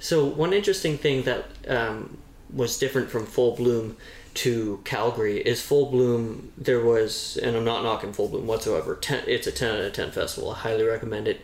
So 0.00 0.24
one 0.24 0.52
interesting 0.52 0.98
thing 0.98 1.22
that 1.22 1.46
um, 1.68 2.18
was 2.52 2.78
different 2.78 3.10
from 3.10 3.26
full 3.26 3.56
bloom 3.56 3.96
to 4.34 4.80
calgary 4.84 5.38
is 5.38 5.62
full 5.62 5.90
bloom 5.90 6.52
there 6.58 6.84
was 6.84 7.38
and 7.42 7.56
i'm 7.56 7.64
not 7.64 7.82
knocking 7.82 8.12
full 8.12 8.28
bloom 8.28 8.46
whatsoever 8.46 8.94
10, 8.94 9.24
it's 9.26 9.46
a 9.46 9.52
10 9.52 9.74
out 9.74 9.80
of 9.80 9.92
10 9.92 10.10
festival 10.10 10.50
i 10.50 10.54
highly 10.54 10.84
recommend 10.84 11.26
it. 11.26 11.40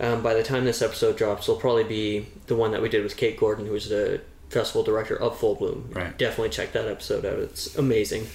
Um, 0.00 0.22
by 0.22 0.34
the 0.34 0.42
time 0.42 0.64
this 0.64 0.82
episode 0.82 1.16
drops 1.16 1.48
it'll 1.48 1.60
probably 1.60 1.84
be 1.84 2.26
the 2.46 2.56
one 2.56 2.72
that 2.72 2.82
we 2.82 2.88
did 2.88 3.04
with 3.04 3.16
kate 3.16 3.38
gordon 3.38 3.66
who 3.66 3.72
was 3.72 3.88
the 3.88 4.20
festival 4.50 4.82
director 4.82 5.16
of 5.16 5.38
full 5.38 5.54
bloom. 5.54 5.90
Right. 5.92 6.16
definitely 6.16 6.50
check 6.50 6.72
that 6.72 6.88
episode 6.88 7.24
out 7.24 7.38
it's 7.38 7.76
amazing. 7.76 8.26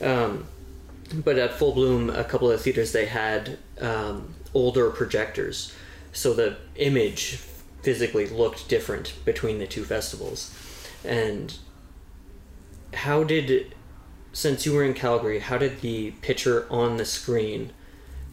Um, 0.00 0.46
but 1.14 1.38
at 1.38 1.54
full 1.54 1.72
bloom 1.72 2.10
a 2.10 2.24
couple 2.24 2.50
of 2.50 2.60
theaters 2.60 2.92
they 2.92 3.06
had 3.06 3.58
um, 3.80 4.34
older 4.54 4.90
projectors. 4.90 5.74
So 6.12 6.34
the 6.34 6.56
image 6.76 7.40
physically 7.82 8.26
looked 8.26 8.68
different 8.68 9.14
between 9.24 9.58
the 9.58 9.66
two 9.66 9.84
festivals 9.84 10.54
and 11.04 11.58
how 12.94 13.24
did 13.24 13.74
since 14.32 14.66
you 14.66 14.72
were 14.72 14.84
in 14.84 14.94
calgary 14.94 15.38
how 15.38 15.56
did 15.56 15.80
the 15.80 16.10
picture 16.22 16.66
on 16.70 16.96
the 16.96 17.04
screen 17.04 17.72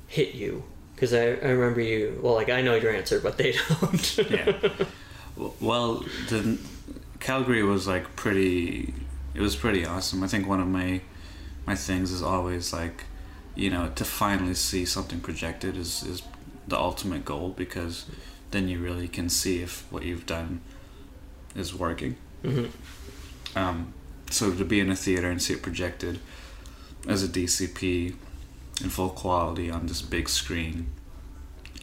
hit 0.08 0.34
you 0.34 0.64
because 0.94 1.14
I, 1.14 1.24
I 1.24 1.50
remember 1.50 1.82
you 1.82 2.20
well 2.22 2.34
like 2.34 2.50
i 2.50 2.62
know 2.62 2.76
your 2.76 2.92
answer 2.92 3.20
but 3.20 3.38
they 3.38 3.54
don't 3.82 4.18
yeah. 4.30 4.54
Well, 5.60 6.04
the 6.30 6.58
Calgary 7.20 7.64
was 7.64 7.88
like 7.88 8.16
pretty. 8.16 8.94
It 9.34 9.42
was 9.42 9.56
pretty 9.56 9.86
awesome. 9.86 10.24
I 10.24 10.28
think 10.28 10.48
one 10.48 10.60
of 10.60 10.68
my 10.68 11.02
my 11.66 11.76
things 11.76 12.12
is 12.12 12.24
always 12.24 12.74
like, 12.74 13.04
you 13.56 13.70
know, 13.70 13.92
to 13.96 14.06
finally 14.06 14.56
see 14.56 14.86
something 14.86 15.20
projected 15.20 15.78
is 15.78 16.04
is 16.04 16.24
the 16.68 16.78
ultimate 16.78 17.24
goal 17.24 17.50
because 17.56 18.06
then 18.52 18.68
you 18.68 18.80
really 18.80 19.08
can 19.08 19.30
see 19.30 19.62
if 19.62 19.86
what 19.92 20.04
you've 20.04 20.26
done 20.26 20.62
is 21.56 21.74
working. 21.74 22.16
Mhm. 22.44 22.70
Um, 23.56 23.94
so 24.30 24.54
to 24.54 24.66
be 24.66 24.80
in 24.80 24.90
a 24.90 24.96
theater 24.96 25.30
and 25.30 25.42
see 25.42 25.54
it 25.54 25.62
projected 25.62 26.20
as 27.08 27.24
a 27.24 27.28
DCP 27.28 28.16
in 28.82 28.90
full 28.90 29.10
quality 29.10 29.70
on 29.72 29.88
this 29.88 30.02
big 30.02 30.30
screen, 30.30 30.88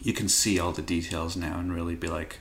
you 0.02 0.12
can 0.12 0.28
see 0.28 0.58
all 0.58 0.72
the 0.72 0.82
details 0.82 1.36
now 1.36 1.58
and 1.58 1.74
really 1.74 1.94
be 1.96 2.08
like, 2.08 2.38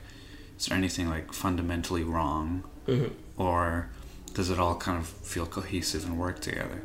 is 0.59 0.67
there 0.67 0.77
anything 0.77 1.09
like 1.09 1.33
fundamentally 1.33 2.03
wrong, 2.03 2.63
Mhm. 2.87 3.11
or 3.37 3.89
does 4.33 4.49
it 4.49 4.59
all 4.59 4.75
kind 4.75 4.97
of 4.97 5.07
feel 5.07 5.45
cohesive 5.45 6.05
and 6.05 6.17
work 6.17 6.39
together? 6.41 6.83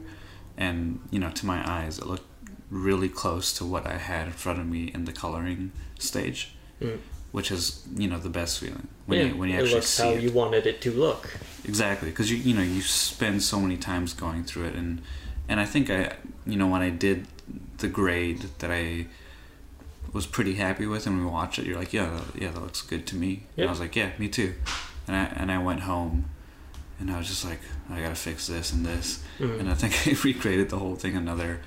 And 0.57 1.01
you 1.11 1.19
know, 1.19 1.31
to 1.31 1.47
my 1.47 1.69
eyes, 1.69 1.99
it 1.99 2.07
looked 2.07 2.27
really 2.71 3.09
close 3.09 3.53
to 3.55 3.65
what 3.65 3.87
I 3.87 3.97
had 3.97 4.27
in 4.29 4.33
front 4.35 4.59
of 4.61 4.67
me 4.67 4.91
in 4.95 5.05
the 5.05 5.13
coloring 5.13 5.73
stage, 5.99 6.55
Mm. 6.81 6.99
Which 7.33 7.51
is 7.51 7.83
you 7.97 8.09
know 8.09 8.19
the 8.19 8.29
best 8.31 8.59
feeling 8.61 8.89
when 9.07 9.19
yeah, 9.19 9.25
you 9.27 9.37
when 9.37 9.49
you 9.49 9.55
it 9.57 9.59
actually 9.61 9.75
looks 9.75 9.87
see 9.89 10.03
how 10.03 10.11
it. 10.11 10.23
you 10.23 10.31
wanted 10.33 10.67
it 10.67 10.81
to 10.81 10.91
look 10.91 11.39
Exactly, 11.65 12.09
because 12.11 12.31
you 12.31 12.37
you 12.39 12.55
know 12.55 12.63
you 12.63 12.81
spend 12.81 13.43
so 13.43 13.61
many 13.61 13.77
times 13.77 14.15
going 14.15 14.43
through 14.45 14.65
it, 14.67 14.75
and 14.75 15.03
and 15.49 15.61
I 15.61 15.67
think 15.67 15.91
I 15.91 16.17
you 16.47 16.57
know 16.57 16.67
when 16.67 16.81
I 16.83 16.91
did 16.91 17.27
the 17.79 17.89
grade 17.89 18.41
that 18.61 18.71
I 18.71 19.07
was 20.13 20.27
pretty 20.27 20.55
happy 20.55 20.87
with, 20.87 21.07
and 21.07 21.19
we 21.21 21.27
watched 21.27 21.59
it, 21.59 21.67
you're 21.67 21.79
like, 21.79 21.93
yeah, 21.93 22.09
that- 22.09 22.41
yeah, 22.43 22.51
that 22.51 22.61
looks 22.63 22.81
good 22.81 23.07
to 23.09 23.17
me. 23.17 23.43
And 23.59 23.67
I 23.67 23.71
was 23.71 23.81
like, 23.81 23.95
yeah, 23.95 24.11
me 24.19 24.29
too. 24.29 24.55
And 25.07 25.15
I 25.15 25.25
and 25.41 25.53
I 25.53 25.59
went 25.59 25.81
home, 25.81 26.25
and 26.99 27.11
I 27.11 27.19
was 27.19 27.29
just 27.29 27.45
like, 27.45 27.61
I 27.91 28.01
gotta 28.01 28.15
fix 28.15 28.47
this 28.47 28.73
and 28.73 28.87
this, 28.87 29.23
Mhm. 29.39 29.61
and 29.61 29.69
I 29.71 29.75
think 29.75 29.93
I 30.09 30.19
recreated 30.25 30.71
the 30.71 30.79
whole 30.79 30.97
thing 30.97 31.15
another, 31.17 31.61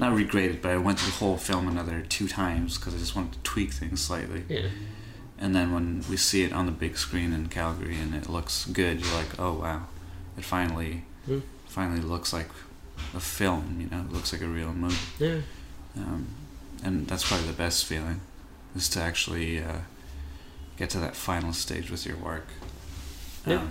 not 0.00 0.12
regraded, 0.14 0.62
but 0.62 0.70
I 0.72 0.76
went 0.78 0.98
through 0.98 1.10
the 1.12 1.18
whole 1.18 1.36
film 1.36 1.68
another 1.68 2.02
two 2.08 2.28
times 2.28 2.78
because 2.78 2.94
I 2.94 2.98
just 2.98 3.14
wanted 3.16 3.32
to 3.32 3.38
tweak 3.40 3.72
things 3.72 4.00
slightly. 4.00 4.44
yeah 4.48 4.68
And 5.38 5.54
then 5.54 5.72
when 5.72 6.04
we 6.10 6.16
see 6.16 6.42
it 6.44 6.52
on 6.52 6.66
the 6.66 6.72
big 6.72 6.96
screen 6.96 7.32
in 7.32 7.48
Calgary 7.48 7.96
and 7.98 8.14
it 8.14 8.28
looks 8.28 8.64
good, 8.66 9.00
you're 9.00 9.14
like, 9.14 9.38
oh 9.38 9.54
wow, 9.54 9.86
it 10.36 10.44
finally, 10.44 11.04
Hmm. 11.26 11.40
finally 11.66 12.00
looks 12.00 12.32
like 12.32 12.48
a 13.14 13.20
film. 13.20 13.78
You 13.80 13.88
know, 13.90 14.00
it 14.04 14.12
looks 14.12 14.32
like 14.32 14.42
a 14.42 14.46
real 14.48 14.72
movie. 14.72 14.96
yeah 15.18 15.40
Um, 15.96 16.26
and 16.84 17.06
that's 17.08 17.26
probably 17.28 17.46
the 17.46 17.52
best 17.52 17.84
feeling, 17.84 18.20
is 18.76 18.88
to 18.90 19.00
actually 19.00 19.60
uh, 19.62 19.80
get 20.76 20.90
to 20.90 20.98
that 21.00 21.16
final 21.16 21.52
stage 21.52 21.90
with 21.90 22.06
your 22.06 22.16
work. 22.16 22.46
Yeah. 23.46 23.62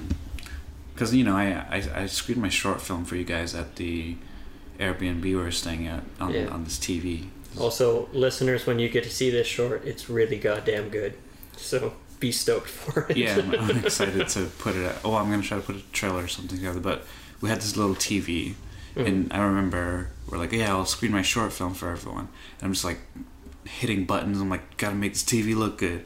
Because 0.94 1.14
you 1.14 1.24
know, 1.24 1.36
I, 1.36 1.66
I 1.78 2.02
I 2.04 2.06
screened 2.08 2.42
my 2.42 2.50
short 2.50 2.82
film 2.82 3.06
for 3.06 3.16
you 3.16 3.24
guys 3.24 3.54
at 3.56 3.76
the 3.76 4.16
Airbnb 4.80 5.22
we 5.24 5.36
were 5.36 5.52
staying 5.52 5.88
at 5.88 6.04
on, 6.20 6.34
Yeah. 6.34 6.48
on 6.48 6.64
this 6.64 6.78
TV. 6.78 7.28
Also, 7.60 8.08
listeners, 8.14 8.66
when 8.68 8.78
you 8.80 8.88
get 8.90 9.04
to 9.04 9.10
see 9.10 9.30
this 9.32 9.48
short, 9.48 9.84
it's 9.86 10.10
really 10.10 10.38
goddamn 10.38 10.90
good. 10.90 11.14
So 11.56 11.94
be 12.20 12.32
stoked 12.32 12.70
for 12.70 13.08
it. 13.10 13.18
yeah, 13.18 13.36
I'm, 13.38 13.54
I'm 13.56 13.78
excited 13.86 14.28
to 14.30 14.46
put 14.60 14.76
it. 14.76 14.84
At, 14.86 14.98
oh, 15.04 15.16
I'm 15.16 15.30
gonna 15.32 15.42
try 15.44 15.58
to 15.58 15.64
put 15.64 15.76
a 15.76 15.82
trailer 15.92 16.24
or 16.24 16.28
something 16.28 16.56
together. 16.58 16.80
But 16.80 17.06
we 17.42 17.50
had 17.50 17.60
this 17.60 17.76
little 17.76 17.96
TV, 17.96 18.54
Mhm. 18.96 19.08
and 19.08 19.34
I 19.34 19.40
remember 19.44 20.10
we're 20.30 20.38
like, 20.38 20.52
yeah, 20.52 20.70
I'll 20.72 20.86
screen 20.86 21.12
my 21.12 21.22
short 21.24 21.52
film 21.54 21.74
for 21.74 21.90
everyone. 21.90 22.28
And 22.60 22.64
I'm 22.68 22.74
just 22.74 22.86
like 22.86 23.00
hitting 23.66 24.06
buttons. 24.06 24.40
I'm 24.40 24.50
like, 24.50 24.78
gotta 24.78 24.96
make 24.96 25.14
this 25.14 25.24
TV 25.24 25.56
look 25.56 25.78
good. 25.80 26.04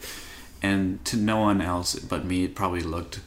And 0.63 1.03
to 1.05 1.17
no 1.17 1.39
one 1.39 1.59
else 1.61 1.95
but 1.95 2.23
me, 2.25 2.43
it 2.45 2.55
probably 2.55 2.81
looked 2.81 3.19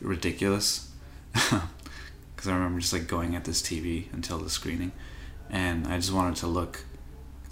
ridiculous. 0.00 0.88
Because 2.38 2.52
I 2.52 2.54
remember 2.54 2.78
just 2.78 2.92
like 2.92 3.08
going 3.08 3.34
at 3.34 3.42
this 3.42 3.60
TV 3.60 4.12
until 4.12 4.38
the 4.38 4.48
screening, 4.48 4.92
and 5.50 5.88
I 5.88 5.96
just 5.96 6.12
wanted 6.12 6.36
to 6.36 6.46
look 6.46 6.84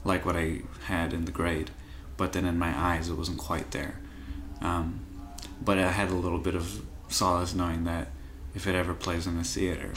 like 0.04 0.24
what 0.24 0.36
I 0.36 0.60
had 0.84 1.12
in 1.12 1.24
the 1.24 1.32
grade, 1.32 1.72
but 2.16 2.32
then 2.32 2.44
in 2.44 2.56
my 2.56 2.72
eyes 2.78 3.08
it 3.08 3.14
wasn't 3.14 3.38
quite 3.38 3.72
there. 3.72 3.98
Um, 4.60 5.00
but 5.60 5.76
I 5.76 5.90
had 5.90 6.10
a 6.10 6.14
little 6.14 6.38
bit 6.38 6.54
of 6.54 6.82
solace 7.08 7.52
knowing 7.52 7.82
that 7.82 8.06
if 8.54 8.68
it 8.68 8.76
ever 8.76 8.94
plays 8.94 9.26
in 9.26 9.36
a 9.40 9.42
theater, 9.42 9.90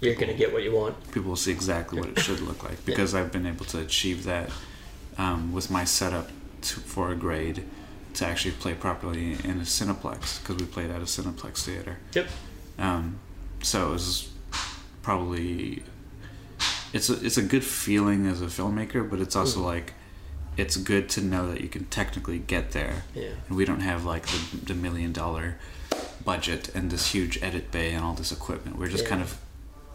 You're 0.00 0.14
gonna 0.14 0.34
get 0.34 0.52
what 0.52 0.62
you 0.62 0.70
want. 0.70 1.10
people 1.10 1.30
will 1.30 1.36
see 1.36 1.50
exactly 1.50 1.98
what 1.98 2.10
it 2.10 2.20
should 2.20 2.38
look 2.40 2.62
like 2.62 2.84
because 2.90 3.16
I've 3.16 3.32
been 3.32 3.44
able 3.44 3.64
to 3.64 3.80
achieve 3.80 4.22
that 4.22 4.50
um, 5.18 5.52
with 5.52 5.68
my 5.68 5.82
setup 5.82 6.30
to, 6.62 6.78
for 6.78 7.10
a 7.10 7.16
grade 7.16 7.64
to 8.14 8.24
actually 8.24 8.52
play 8.52 8.74
properly 8.74 9.32
in 9.32 9.58
a 9.58 9.64
Cineplex 9.64 10.40
because 10.40 10.56
we 10.60 10.66
played 10.66 10.90
at 10.92 11.00
a 11.00 11.06
Cineplex 11.06 11.64
theater. 11.64 11.98
Yep. 12.14 12.28
Um, 12.78 13.18
so 13.62 13.88
it 13.88 13.92
was 13.92 14.28
probably 15.02 15.82
it's 16.92 17.10
a, 17.10 17.24
it's 17.24 17.36
a 17.36 17.42
good 17.42 17.64
feeling 17.64 18.26
as 18.26 18.40
a 18.40 18.46
filmmaker, 18.46 19.08
but 19.08 19.20
it's 19.20 19.36
also 19.36 19.60
Mm. 19.60 19.64
like 19.64 19.94
it's 20.56 20.76
good 20.76 21.08
to 21.10 21.20
know 21.20 21.50
that 21.52 21.60
you 21.60 21.68
can 21.68 21.84
technically 21.86 22.38
get 22.38 22.72
there 22.72 23.04
Yeah. 23.14 23.28
and 23.48 23.56
we 23.56 23.64
don't 23.64 23.80
have 23.80 24.04
like 24.04 24.26
the, 24.26 24.56
the 24.64 24.74
million 24.74 25.12
dollar 25.12 25.56
budget 26.24 26.68
and 26.74 26.90
this 26.90 27.12
huge 27.14 27.38
edit 27.42 27.70
bay 27.70 27.92
and 27.92 28.04
all 28.04 28.14
this 28.14 28.32
equipment. 28.32 28.76
We're 28.78 28.88
just 28.88 29.04
Yeah. 29.04 29.10
kind 29.10 29.22
of 29.22 29.38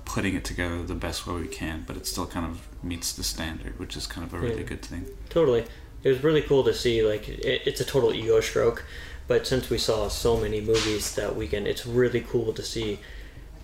putting 0.06 0.36
it 0.36 0.46
together 0.46 0.82
the 0.84 0.96
best 0.96 1.26
way 1.28 1.36
we 1.42 1.48
can, 1.48 1.84
but 1.88 1.98
it 1.98 2.06
still 2.08 2.26
kind 2.28 2.46
of 2.46 2.62
meets 2.84 3.12
the 3.14 3.24
standard, 3.24 3.78
which 3.80 3.98
is 3.98 4.08
kind 4.08 4.26
of 4.26 4.34
a 4.34 4.40
really 4.40 4.62
Yeah. 4.62 4.68
good 4.68 4.82
thing. 4.84 5.06
Totally. 5.30 5.66
It 6.04 6.10
was 6.10 6.24
really 6.24 6.42
cool 6.42 6.64
to 6.66 6.74
see. 6.74 7.02
Like, 7.06 7.28
it, 7.30 7.62
it's 7.66 7.80
a 7.82 7.86
total 7.86 8.14
ego 8.14 8.40
stroke, 8.42 8.84
but 9.28 9.48
since 9.48 9.70
we 9.70 9.78
saw 9.78 10.08
so 10.10 10.38
many 10.38 10.60
movies 10.62 11.16
that 11.16 11.36
weekend, 11.36 11.68
it's 11.68 11.86
really 11.86 12.22
cool 12.22 12.52
to 12.54 12.62
see 12.64 13.00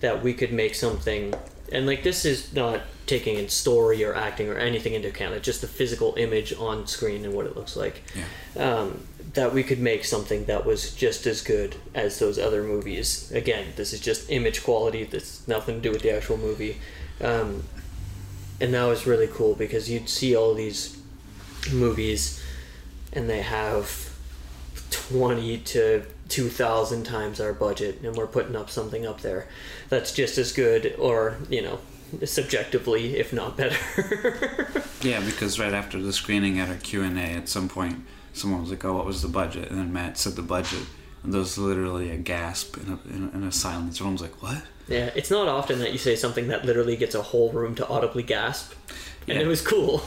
that 0.00 0.22
we 0.22 0.34
could 0.34 0.52
make 0.52 0.74
something. 0.74 1.34
And 1.72 1.86
like, 1.86 2.02
this 2.02 2.24
is 2.24 2.52
not 2.52 2.82
taking 3.06 3.36
in 3.36 3.48
story 3.48 4.04
or 4.04 4.14
acting 4.14 4.48
or 4.48 4.56
anything 4.56 4.94
into 4.94 5.08
account. 5.08 5.34
It's 5.34 5.44
just 5.44 5.60
the 5.60 5.66
physical 5.66 6.14
image 6.16 6.52
on 6.54 6.86
screen 6.86 7.24
and 7.24 7.34
what 7.34 7.46
it 7.46 7.56
looks 7.56 7.76
like. 7.76 8.02
Yeah. 8.14 8.74
Um, 8.74 9.06
that 9.34 9.52
we 9.52 9.62
could 9.62 9.78
make 9.78 10.04
something 10.04 10.46
that 10.46 10.66
was 10.66 10.94
just 10.94 11.26
as 11.26 11.40
good 11.40 11.76
as 11.94 12.18
those 12.18 12.38
other 12.38 12.62
movies. 12.62 13.30
Again, 13.30 13.66
this 13.76 13.92
is 13.92 14.00
just 14.00 14.30
image 14.30 14.64
quality. 14.64 15.04
That's 15.04 15.46
nothing 15.46 15.76
to 15.76 15.80
do 15.80 15.90
with 15.92 16.02
the 16.02 16.10
actual 16.16 16.36
movie. 16.36 16.78
Um, 17.20 17.62
and 18.60 18.74
that 18.74 18.84
was 18.84 19.06
really 19.06 19.28
cool 19.28 19.54
because 19.54 19.88
you'd 19.88 20.08
see 20.08 20.34
all 20.34 20.54
these 20.54 21.00
movies 21.72 22.42
and 23.12 23.28
they 23.28 23.42
have 23.42 24.10
20 24.90 25.58
to 25.58 26.04
2000 26.30 27.04
times 27.04 27.40
our 27.40 27.52
budget 27.52 28.00
and 28.02 28.16
we're 28.16 28.26
putting 28.26 28.56
up 28.56 28.70
something 28.70 29.04
up 29.06 29.20
there 29.20 29.46
that's 29.88 30.12
just 30.12 30.38
as 30.38 30.52
good 30.52 30.94
or 30.98 31.36
you 31.50 31.60
know 31.60 31.78
subjectively 32.24 33.16
if 33.18 33.32
not 33.32 33.56
better 33.56 33.76
Yeah, 35.02 35.20
because 35.20 35.58
right 35.58 35.72
after 35.72 36.00
the 36.00 36.12
screening 36.12 36.58
at 36.60 36.68
our 36.68 36.74
Q 36.76 37.02
and 37.02 37.18
A, 37.18 37.22
at 37.22 37.48
some 37.48 37.70
point, 37.70 38.04
someone 38.34 38.60
was 38.60 38.68
like, 38.70 38.84
"Oh, 38.84 38.92
what 38.98 39.06
was 39.06 39.22
the 39.22 39.28
budget?" 39.28 39.70
And 39.70 39.78
then 39.78 39.94
Matt 39.94 40.18
said 40.18 40.34
the 40.36 40.42
budget, 40.42 40.82
and 41.22 41.32
there 41.32 41.38
was 41.38 41.56
literally 41.56 42.10
a 42.10 42.18
gasp 42.18 42.76
and 42.76 42.88
a, 42.90 42.98
and 43.14 43.30
a, 43.30 43.34
and 43.34 43.44
a 43.44 43.50
silence. 43.52 43.96
Everyone's 43.96 44.20
like, 44.20 44.42
"What?" 44.42 44.62
yeah 44.88 45.08
it's 45.14 45.30
not 45.30 45.48
often 45.48 45.78
that 45.78 45.92
you 45.92 45.98
say 45.98 46.16
something 46.16 46.48
that 46.48 46.66
literally 46.66 46.96
gets 46.96 47.14
a 47.14 47.22
whole 47.22 47.50
room 47.50 47.74
to 47.76 47.88
audibly 47.88 48.22
gasp 48.24 48.72
and 49.28 49.38
Yeah. 49.38 49.44
it 49.44 49.46
was 49.46 49.62
cool 49.62 50.02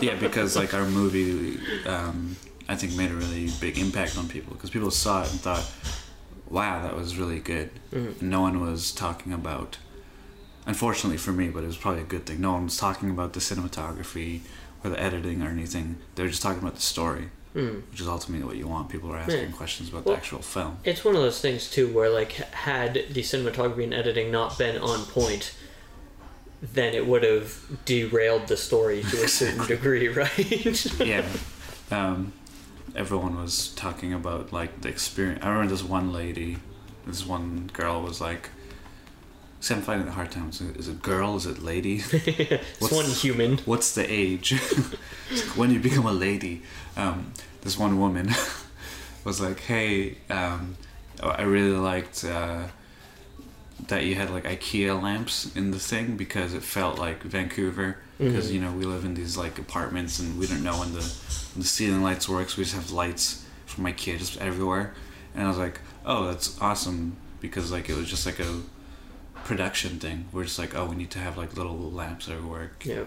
yeah, 0.00 0.14
because 0.14 0.56
like 0.62 0.72
our 0.72 0.86
movie, 0.86 1.58
um, 1.86 2.36
I 2.70 2.76
think 2.76 2.94
made 2.94 3.10
a 3.10 3.14
really 3.14 3.50
big 3.60 3.78
impact 3.78 4.16
on 4.16 4.28
people 4.28 4.54
because 4.54 4.70
people 4.70 4.90
saw 4.92 5.22
it 5.24 5.30
and 5.32 5.40
thought, 5.40 5.64
"Wow, 6.48 6.82
that 6.82 6.94
was 6.96 7.16
really 7.16 7.40
good." 7.40 7.70
Mhm. 7.92 8.22
No 8.22 8.42
one 8.42 8.60
was 8.60 8.92
talking 8.92 9.32
about. 9.32 9.78
Unfortunately 10.66 11.16
for 11.16 11.32
me, 11.32 11.48
but 11.48 11.64
it 11.64 11.66
was 11.66 11.76
probably 11.76 12.02
a 12.02 12.04
good 12.04 12.26
thing. 12.26 12.40
No 12.40 12.52
one 12.52 12.64
was 12.64 12.76
talking 12.76 13.10
about 13.10 13.32
the 13.32 13.40
cinematography 13.40 14.40
or 14.84 14.90
the 14.90 15.02
editing 15.02 15.42
or 15.42 15.48
anything. 15.48 15.96
They 16.14 16.22
were 16.22 16.28
just 16.28 16.42
talking 16.42 16.60
about 16.62 16.76
the 16.76 16.80
story, 16.82 17.30
Mm. 17.56 17.82
which 17.90 18.00
is 18.00 18.06
ultimately 18.06 18.46
what 18.46 18.56
you 18.56 18.68
want. 18.68 18.88
People 18.88 19.10
are 19.12 19.16
asking 19.18 19.40
Yeah. 19.50 19.56
questions 19.56 19.88
about 19.88 20.04
Well- 20.04 20.14
the 20.14 20.20
actual 20.20 20.42
film. 20.42 20.76
It's 20.84 21.04
one 21.04 21.16
of 21.16 21.22
those 21.22 21.40
things 21.40 21.68
too 21.68 21.88
where 21.88 22.08
like 22.10 22.32
had 22.52 22.94
the 23.10 23.22
cinematography 23.22 23.82
and 23.84 23.94
editing 23.94 24.30
not 24.30 24.56
been 24.58 24.76
on 24.78 25.06
point, 25.06 25.52
then 26.62 26.94
it 26.94 27.06
would 27.06 27.24
have 27.24 27.54
derailed 27.84 28.46
the 28.46 28.56
story 28.56 29.02
to 29.10 29.24
a 29.24 29.28
certain 29.28 29.66
degree, 29.66 30.06
right? 30.22 31.00
yeah. 31.00 31.24
Um, 31.90 32.32
everyone 32.96 33.40
was 33.40 33.68
talking 33.74 34.12
about 34.12 34.52
like 34.52 34.80
the 34.82 34.88
experience. 34.88 35.40
I 35.44 35.48
remember 35.50 35.70
this 35.70 35.82
one 35.82 36.12
lady, 36.12 36.58
this 37.06 37.26
one 37.26 37.70
girl 37.72 38.02
was 38.02 38.20
like, 38.20 38.50
"See, 39.60 39.74
I'm 39.74 39.82
finding 39.82 40.08
it 40.08 40.12
hard 40.12 40.30
time. 40.30 40.50
Is 40.50 40.88
it 40.88 41.02
girl? 41.02 41.36
Is 41.36 41.46
it 41.46 41.62
lady? 41.62 41.96
it's 42.12 42.80
What's- 42.80 42.94
one 42.94 43.06
human. 43.06 43.58
What's 43.58 43.94
the 43.94 44.10
age? 44.10 44.54
When 45.56 45.68
do 45.68 45.74
you 45.76 45.80
become 45.80 46.06
a 46.06 46.12
lady?" 46.12 46.62
Um, 46.96 47.32
this 47.62 47.78
one 47.78 48.00
woman 48.00 48.30
was 49.24 49.40
like, 49.40 49.60
"Hey, 49.60 50.16
um, 50.28 50.76
I 51.22 51.42
really 51.42 51.76
liked." 51.76 52.24
Uh, 52.24 52.64
that 53.88 54.04
you 54.04 54.14
had 54.14 54.30
like 54.30 54.44
IKEA 54.44 55.00
lamps 55.00 55.54
in 55.56 55.70
the 55.70 55.78
thing 55.78 56.16
because 56.16 56.54
it 56.54 56.62
felt 56.62 56.98
like 56.98 57.22
Vancouver 57.22 57.96
because 58.18 58.48
Mhm. 58.50 58.54
you 58.54 58.60
know 58.60 58.72
we 58.72 58.84
live 58.84 59.04
in 59.04 59.14
these 59.14 59.36
like 59.36 59.58
apartments 59.58 60.18
and 60.18 60.38
we 60.38 60.46
don't 60.46 60.62
know 60.62 60.78
when 60.80 60.92
the 60.92 61.00
when 61.54 61.62
the 61.62 61.64
ceiling 61.64 62.02
lights 62.02 62.28
work 62.28 62.50
so 62.50 62.58
we 62.58 62.64
just 62.64 62.76
have 62.76 62.90
lights 62.90 63.44
from 63.66 63.84
IKEA 63.84 64.18
just 64.18 64.36
everywhere 64.38 64.92
and 65.34 65.44
I 65.44 65.48
was 65.48 65.56
like 65.58 65.80
oh 66.04 66.26
that's 66.26 66.60
awesome 66.60 67.16
because 67.40 67.72
like 67.72 67.88
it 67.88 67.96
was 67.96 68.08
just 68.08 68.26
like 68.26 68.38
a 68.40 68.60
production 69.44 69.98
thing 69.98 70.26
we're 70.32 70.44
just 70.44 70.58
like 70.58 70.74
oh 70.74 70.86
we 70.86 70.96
need 70.96 71.10
to 71.12 71.18
have 71.18 71.36
like 71.38 71.56
little 71.56 71.76
lamps 71.90 72.28
everywhere 72.28 72.72
Yeah. 72.84 73.04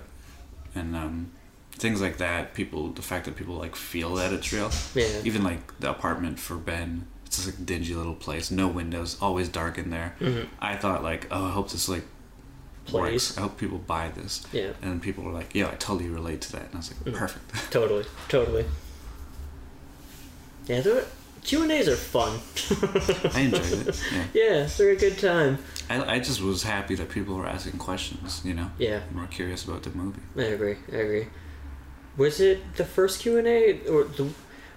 and 0.75 0.95
um, 0.95 1.31
things 1.73 2.01
like 2.01 2.17
that 2.17 2.53
people 2.53 2.89
the 2.89 3.01
fact 3.01 3.25
that 3.25 3.35
people 3.35 3.55
like 3.55 3.75
feel 3.75 4.15
that 4.15 4.33
it's 4.33 4.51
real 4.51 4.71
Yeah. 4.95 5.21
even 5.23 5.43
like 5.43 5.79
the 5.79 5.89
apartment 5.91 6.39
for 6.39 6.55
Ben 6.55 7.05
it's 7.33 7.43
just 7.45 7.47
like 7.57 7.63
a 7.63 7.65
dingy 7.65 7.95
little 7.95 8.13
place 8.13 8.51
no 8.51 8.67
windows 8.67 9.17
always 9.19 9.49
dark 9.49 9.77
in 9.79 9.89
there 9.89 10.15
Mhm. 10.19 10.47
I 10.59 10.75
thought 10.75 11.01
like, 11.03 11.27
oh, 11.31 11.45
I 11.45 11.49
hope 11.51 11.71
this 11.71 11.89
like 11.89 12.03
Plays. 12.85 13.11
works. 13.29 13.37
I 13.37 13.41
hope 13.41 13.57
people 13.57 13.77
buy 13.79 14.09
this. 14.09 14.45
Yeah. 14.51 14.73
And 14.81 15.01
people 15.01 15.23
were 15.23 15.31
like, 15.31 15.55
yeah, 15.55 15.67
I 15.67 15.75
totally 15.75 16.09
relate 16.09 16.41
to 16.41 16.51
that. 16.51 16.63
And 16.65 16.73
I 16.75 16.77
was 16.77 16.91
like, 16.93 16.99
Mm. 17.15 17.17
perfect. 17.17 17.71
Totally. 17.71 18.05
Totally. 18.27 18.65
Yeah, 20.67 20.81
Q 21.43 21.63
and 21.63 21.71
A's 21.71 21.87
are 21.89 21.95
fun. 21.95 22.39
I 23.35 23.39
enjoyed 23.41 23.87
it. 23.87 24.03
Yeah. 24.13 24.25
Yeah, 24.33 24.67
they're 24.77 24.91
a 24.91 24.95
good 24.95 25.17
time. 25.17 25.57
I, 25.89 26.15
I 26.15 26.19
just 26.19 26.41
was 26.41 26.63
happy 26.63 26.95
that 26.95 27.09
people 27.09 27.35
were 27.35 27.47
asking 27.47 27.79
questions. 27.79 28.41
You 28.45 28.53
know, 28.53 28.69
Yeah, 28.77 29.01
were 29.15 29.27
curious 29.27 29.65
about 29.65 29.83
the 29.83 29.89
movie. 29.91 30.21
I 30.37 30.43
agree. 30.43 30.77
I 30.91 30.95
agree. 30.95 31.27
Was 32.15 32.39
it 32.39 32.75
the 32.75 32.85
first 32.85 33.19
Q 33.21 33.37
and 33.37 33.47
A, 33.47 33.79
or 33.87 34.03
the, 34.05 34.29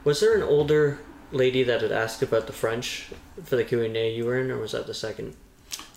was 0.04 0.20
there 0.20 0.34
an 0.36 0.42
older 0.42 0.98
lady 1.33 1.62
that 1.62 1.83
had 1.83 1.92
asked 1.92 2.23
about 2.23 2.47
the 2.47 2.52
French 2.52 3.09
for 3.45 3.56
the 3.56 3.64
Q 3.64 3.83
and 3.83 3.97
A 3.97 4.14
you 4.14 4.25
were 4.25 4.38
in, 4.38 4.50
or 4.50 4.59
was 4.59 4.73
that 4.73 4.87
the 4.87 4.95
second? 4.95 5.35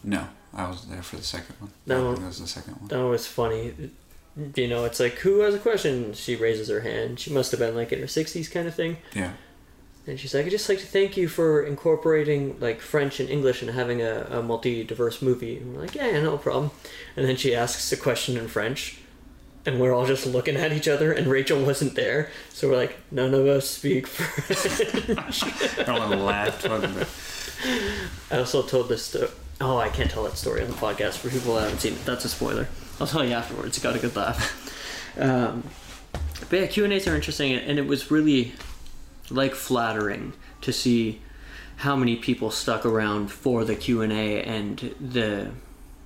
No, 0.04 0.28
I 0.54 0.68
was 0.68 0.86
there 0.86 1.02
for 1.02 1.18
the 1.18 1.24
second 1.24 1.56
one. 1.60 1.72
No. 1.86 2.00
I 2.00 2.14
think 2.14 2.20
that 2.22 2.28
was 2.28 2.42
the 2.42 2.48
second 2.48 2.74
one. 2.78 2.88
That 2.88 3.06
was 3.06 3.28
funny. 3.28 3.74
You 4.56 4.68
know, 4.68 4.86
it's 4.86 5.00
like 5.00 5.16
who 5.16 5.40
has 5.40 5.54
a 5.54 5.60
question? 5.60 6.14
She 6.14 6.36
raises 6.36 6.70
her 6.70 6.82
hand. 6.82 7.20
She 7.20 7.32
must 7.32 7.52
have 7.52 7.60
been 7.60 7.76
like 7.76 7.92
in 7.92 8.00
her 8.00 8.08
sixties, 8.08 8.48
kind 8.50 8.68
of 8.68 8.76
thing. 8.76 8.98
Yeah. 9.14 9.34
And 10.08 10.20
she's 10.20 10.34
like, 10.34 10.46
I'd 10.46 10.52
just 10.52 10.68
like 10.70 10.80
to 10.80 10.88
thank 10.88 11.18
you 11.18 11.28
for 11.28 11.64
incorporating 11.64 12.60
like 12.60 12.82
French 12.82 13.20
and 13.20 13.30
English 13.30 13.62
and 13.62 13.70
having 13.70 14.02
a, 14.02 14.28
a 14.32 14.42
multi 14.42 14.84
diverse 14.84 15.22
movie. 15.22 15.58
And 15.58 15.76
we're 15.76 15.82
like, 15.82 15.94
yeah, 15.94 16.08
yeah, 16.08 16.22
no 16.24 16.38
problem. 16.38 16.72
And 17.16 17.28
then 17.28 17.36
she 17.36 17.54
asks 17.54 17.92
a 17.92 17.98
question 17.98 18.36
in 18.38 18.48
French. 18.48 19.00
And 19.66 19.80
we're 19.80 19.94
all 19.94 20.06
just 20.06 20.26
looking 20.26 20.56
at 20.56 20.72
each 20.72 20.88
other, 20.88 21.12
and 21.12 21.28
Rachel 21.28 21.64
wasn't 21.64 21.96
there. 21.96 22.30
So 22.50 22.70
we're 22.70 22.78
like, 22.78 22.98
none 23.12 23.34
of 23.34 23.46
us 23.46 23.70
speak 23.70 24.08
French. 24.08 25.44
Everyone 25.78 26.26
laughed. 26.26 26.66
I 28.32 28.38
also 28.38 28.64
told 28.64 28.90
this 28.90 29.06
story. 29.06 29.28
Oh, 29.62 29.78
I 29.78 29.90
can't 29.90 30.10
tell 30.10 30.24
that 30.24 30.38
story 30.38 30.62
on 30.62 30.68
the 30.68 30.76
podcast 30.76 31.18
for 31.18 31.30
people 31.30 31.56
that 31.56 31.64
haven't 31.64 31.80
seen 31.80 31.94
it. 31.94 32.06
That's 32.06 32.24
a 32.24 32.30
spoiler. 32.30 32.68
I'll 33.00 33.08
tell 33.08 33.26
you 33.26 33.34
afterwards. 33.34 33.78
It 33.78 33.84
got 33.84 33.96
a 33.96 34.00
good 34.00 34.16
laugh. 34.16 35.18
Um, 35.20 35.64
but 36.50 36.60
yeah, 36.60 36.68
Q 36.68 36.86
and 36.86 36.94
A's 36.94 37.08
are 37.08 37.16
interesting, 37.16 37.54
and 37.54 37.78
it 37.78 37.86
was 37.88 38.10
really 38.10 38.54
like 39.30 39.54
flattering 39.54 40.34
to 40.62 40.72
see 40.72 41.22
how 41.78 41.96
many 41.96 42.16
people 42.16 42.52
stuck 42.52 42.86
around 42.86 43.32
for 43.32 43.64
the 43.66 43.76
Q 43.76 44.02
and 44.02 44.12
A 44.12 44.42
and 44.44 44.96
the 45.00 45.52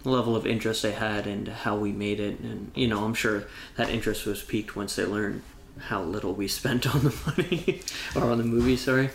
level 0.03 0.35
of 0.35 0.45
interest 0.45 0.81
they 0.83 0.91
had 0.91 1.25
and 1.27 1.47
how 1.47 1.75
we 1.75 1.91
made 1.91 2.19
it. 2.19 2.39
And 2.39 2.71
you 2.75 2.87
know, 2.87 3.03
I'm 3.05 3.13
sure 3.13 3.45
that 3.77 3.89
interest 3.89 4.25
was 4.25 4.41
piqued 4.43 4.75
once 4.75 4.95
they 4.95 5.05
learned 5.05 5.41
how 5.79 6.03
little 6.03 6.33
we 6.33 6.47
spent 6.61 6.93
on 6.93 7.03
the 7.03 7.15
money 7.25 7.81
or 8.15 8.29
on 8.31 8.37
the 8.37 8.43
movie. 8.43 8.77
Sorry 8.77 9.09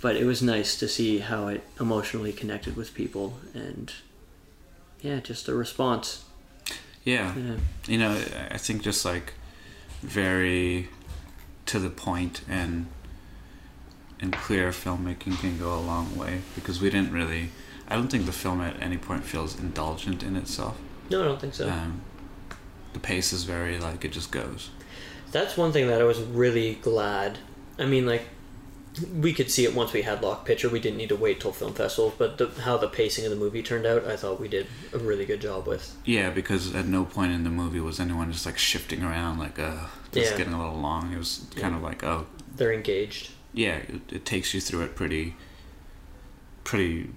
but 0.00 0.14
it 0.14 0.24
was 0.24 0.40
nice 0.40 0.78
to 0.78 0.86
see 0.86 1.18
how 1.18 1.48
it 1.48 1.60
emotionally 1.80 2.32
connected 2.32 2.76
with 2.76 2.94
people 2.94 3.36
and 3.52 3.92
yeah 5.00 5.18
just 5.18 5.48
a 5.48 5.54
response 5.54 6.24
Yeah. 7.04 7.34
yeah 7.36 7.56
You 7.86 7.98
know, 7.98 8.12
I 8.50 8.58
think 8.58 8.82
just 8.82 9.04
like 9.04 9.34
very 10.02 10.88
to 11.66 11.78
the 11.78 11.90
point 11.90 12.42
and 12.48 12.86
and 14.20 14.32
clear 14.32 14.70
filmmaking 14.70 15.38
can 15.40 15.58
go 15.58 15.74
a 15.74 15.80
long 15.80 16.16
way 16.16 16.42
because 16.54 16.80
we 16.80 16.90
didn't 16.90 17.12
really. 17.12 17.50
I 17.88 17.94
don't 17.96 18.08
think 18.08 18.26
the 18.26 18.32
film 18.32 18.60
at 18.60 18.80
any 18.82 18.98
point 18.98 19.24
feels 19.24 19.58
indulgent 19.58 20.22
in 20.22 20.36
itself. 20.36 20.76
no 21.10 21.22
i 21.22 21.24
don't 21.24 21.40
think 21.40 21.54
so 21.54 21.68
Um, 21.68 22.02
the 22.92 23.00
pace 23.00 23.32
is 23.32 23.44
very 23.44 23.78
like 23.78 24.04
it 24.04 24.12
just 24.12 24.30
goes. 24.30 24.70
that's 25.32 25.56
one 25.56 25.72
thing 25.72 25.86
that 25.88 26.00
i 26.00 26.04
was 26.04 26.20
really 26.20 26.74
glad 26.76 27.38
i 27.78 27.84
mean 27.86 28.06
like 28.06 28.22
we 29.14 29.32
could 29.32 29.48
see 29.50 29.64
it 29.64 29.74
once 29.74 29.92
we 29.92 30.02
had 30.02 30.22
lock 30.22 30.44
picture 30.44 30.68
we 30.68 30.80
didn't 30.80 30.96
need 30.96 31.10
to 31.10 31.14
wait 31.16 31.40
till 31.40 31.52
film 31.52 31.72
festival. 31.72 32.12
but 32.18 32.36
the, 32.38 32.48
how 32.62 32.76
the 32.76 32.88
pacing 32.88 33.24
of 33.24 33.30
the 33.30 33.36
movie 33.36 33.62
turned 33.62 33.86
out 33.86 34.04
i 34.06 34.16
thought 34.16 34.40
we 34.40 34.48
did 34.48 34.66
a 34.92 34.98
really 34.98 35.24
good 35.24 35.40
job 35.40 35.66
with 35.66 35.94
Yeah, 36.04 36.30
because 36.30 36.74
at 36.74 36.86
no 36.86 37.04
point 37.04 37.32
in 37.32 37.44
the 37.44 37.50
movie 37.50 37.80
was 37.80 38.00
anyone 38.00 38.32
just 38.32 38.44
like 38.46 38.58
shifting 38.58 39.02
around 39.04 39.38
like 39.38 39.58
uh 39.58 39.86
this 40.12 40.24
is 40.26 40.30
Yeah. 40.32 40.38
getting 40.38 40.54
a 40.54 40.58
little 40.64 40.80
long. 40.80 41.12
It 41.12 41.18
was 41.18 41.46
kind 41.56 41.74
of 41.76 41.82
like 41.82 42.02
oh 42.02 42.26
they're 42.56 42.72
engaged 42.72 43.30
yeah, 43.54 43.76
it, 43.76 44.00
it 44.12 44.24
takes 44.24 44.52
you 44.54 44.60
through 44.60 44.82
it 44.82 44.94
pretty 44.96 45.36
pretty 46.64 47.10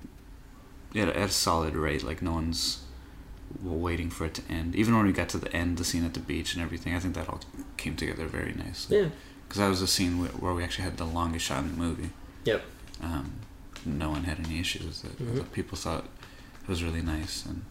yeah 0.94 1.04
at 1.08 1.16
a 1.18 1.30
solid 1.30 1.76
rate. 1.76 2.04
Like 2.04 2.22
no 2.22 2.34
one's 2.34 2.82
waiting 3.62 4.10
for 4.10 4.26
it 4.26 4.34
to 4.36 4.42
end. 4.50 4.76
Even 4.76 4.96
when 4.96 5.06
we 5.06 5.12
got 5.12 5.30
to 5.30 5.38
the 5.38 5.54
end, 5.54 5.78
the 5.78 5.84
scene 5.84 6.06
at 6.06 6.14
the 6.14 6.20
beach 6.22 6.54
and 6.54 6.64
everything, 6.64 6.96
I 6.96 7.00
think 7.00 7.16
that 7.16 7.28
all 7.30 7.42
came 7.78 7.96
together 7.96 8.26
very 8.26 8.54
nicely. 8.54 8.98
yeah 9.00 9.10
Because 9.48 9.60
that 9.60 9.68
was 9.70 9.82
a 9.82 9.88
scene 9.88 10.14
where, 10.40 10.54
we 10.54 10.64
actually 10.64 10.86
had 10.86 10.98
the 10.98 11.06
longest 11.06 11.46
shot 11.46 11.60
in 11.64 11.72
the 11.72 11.78
movie. 11.78 12.10
Yep. 12.46 12.64
Um, 13.02 13.34
no 13.86 14.10
one 14.10 14.24
had 14.24 14.40
any 14.46 14.60
issues. 14.60 15.02
That 15.02 15.18
Mhm. 15.20 15.52
people 15.52 15.78
thought 15.78 16.06
it 16.64 16.70
was 16.70 16.82
really 16.84 17.02
nice, 17.02 17.46
and 17.46 17.64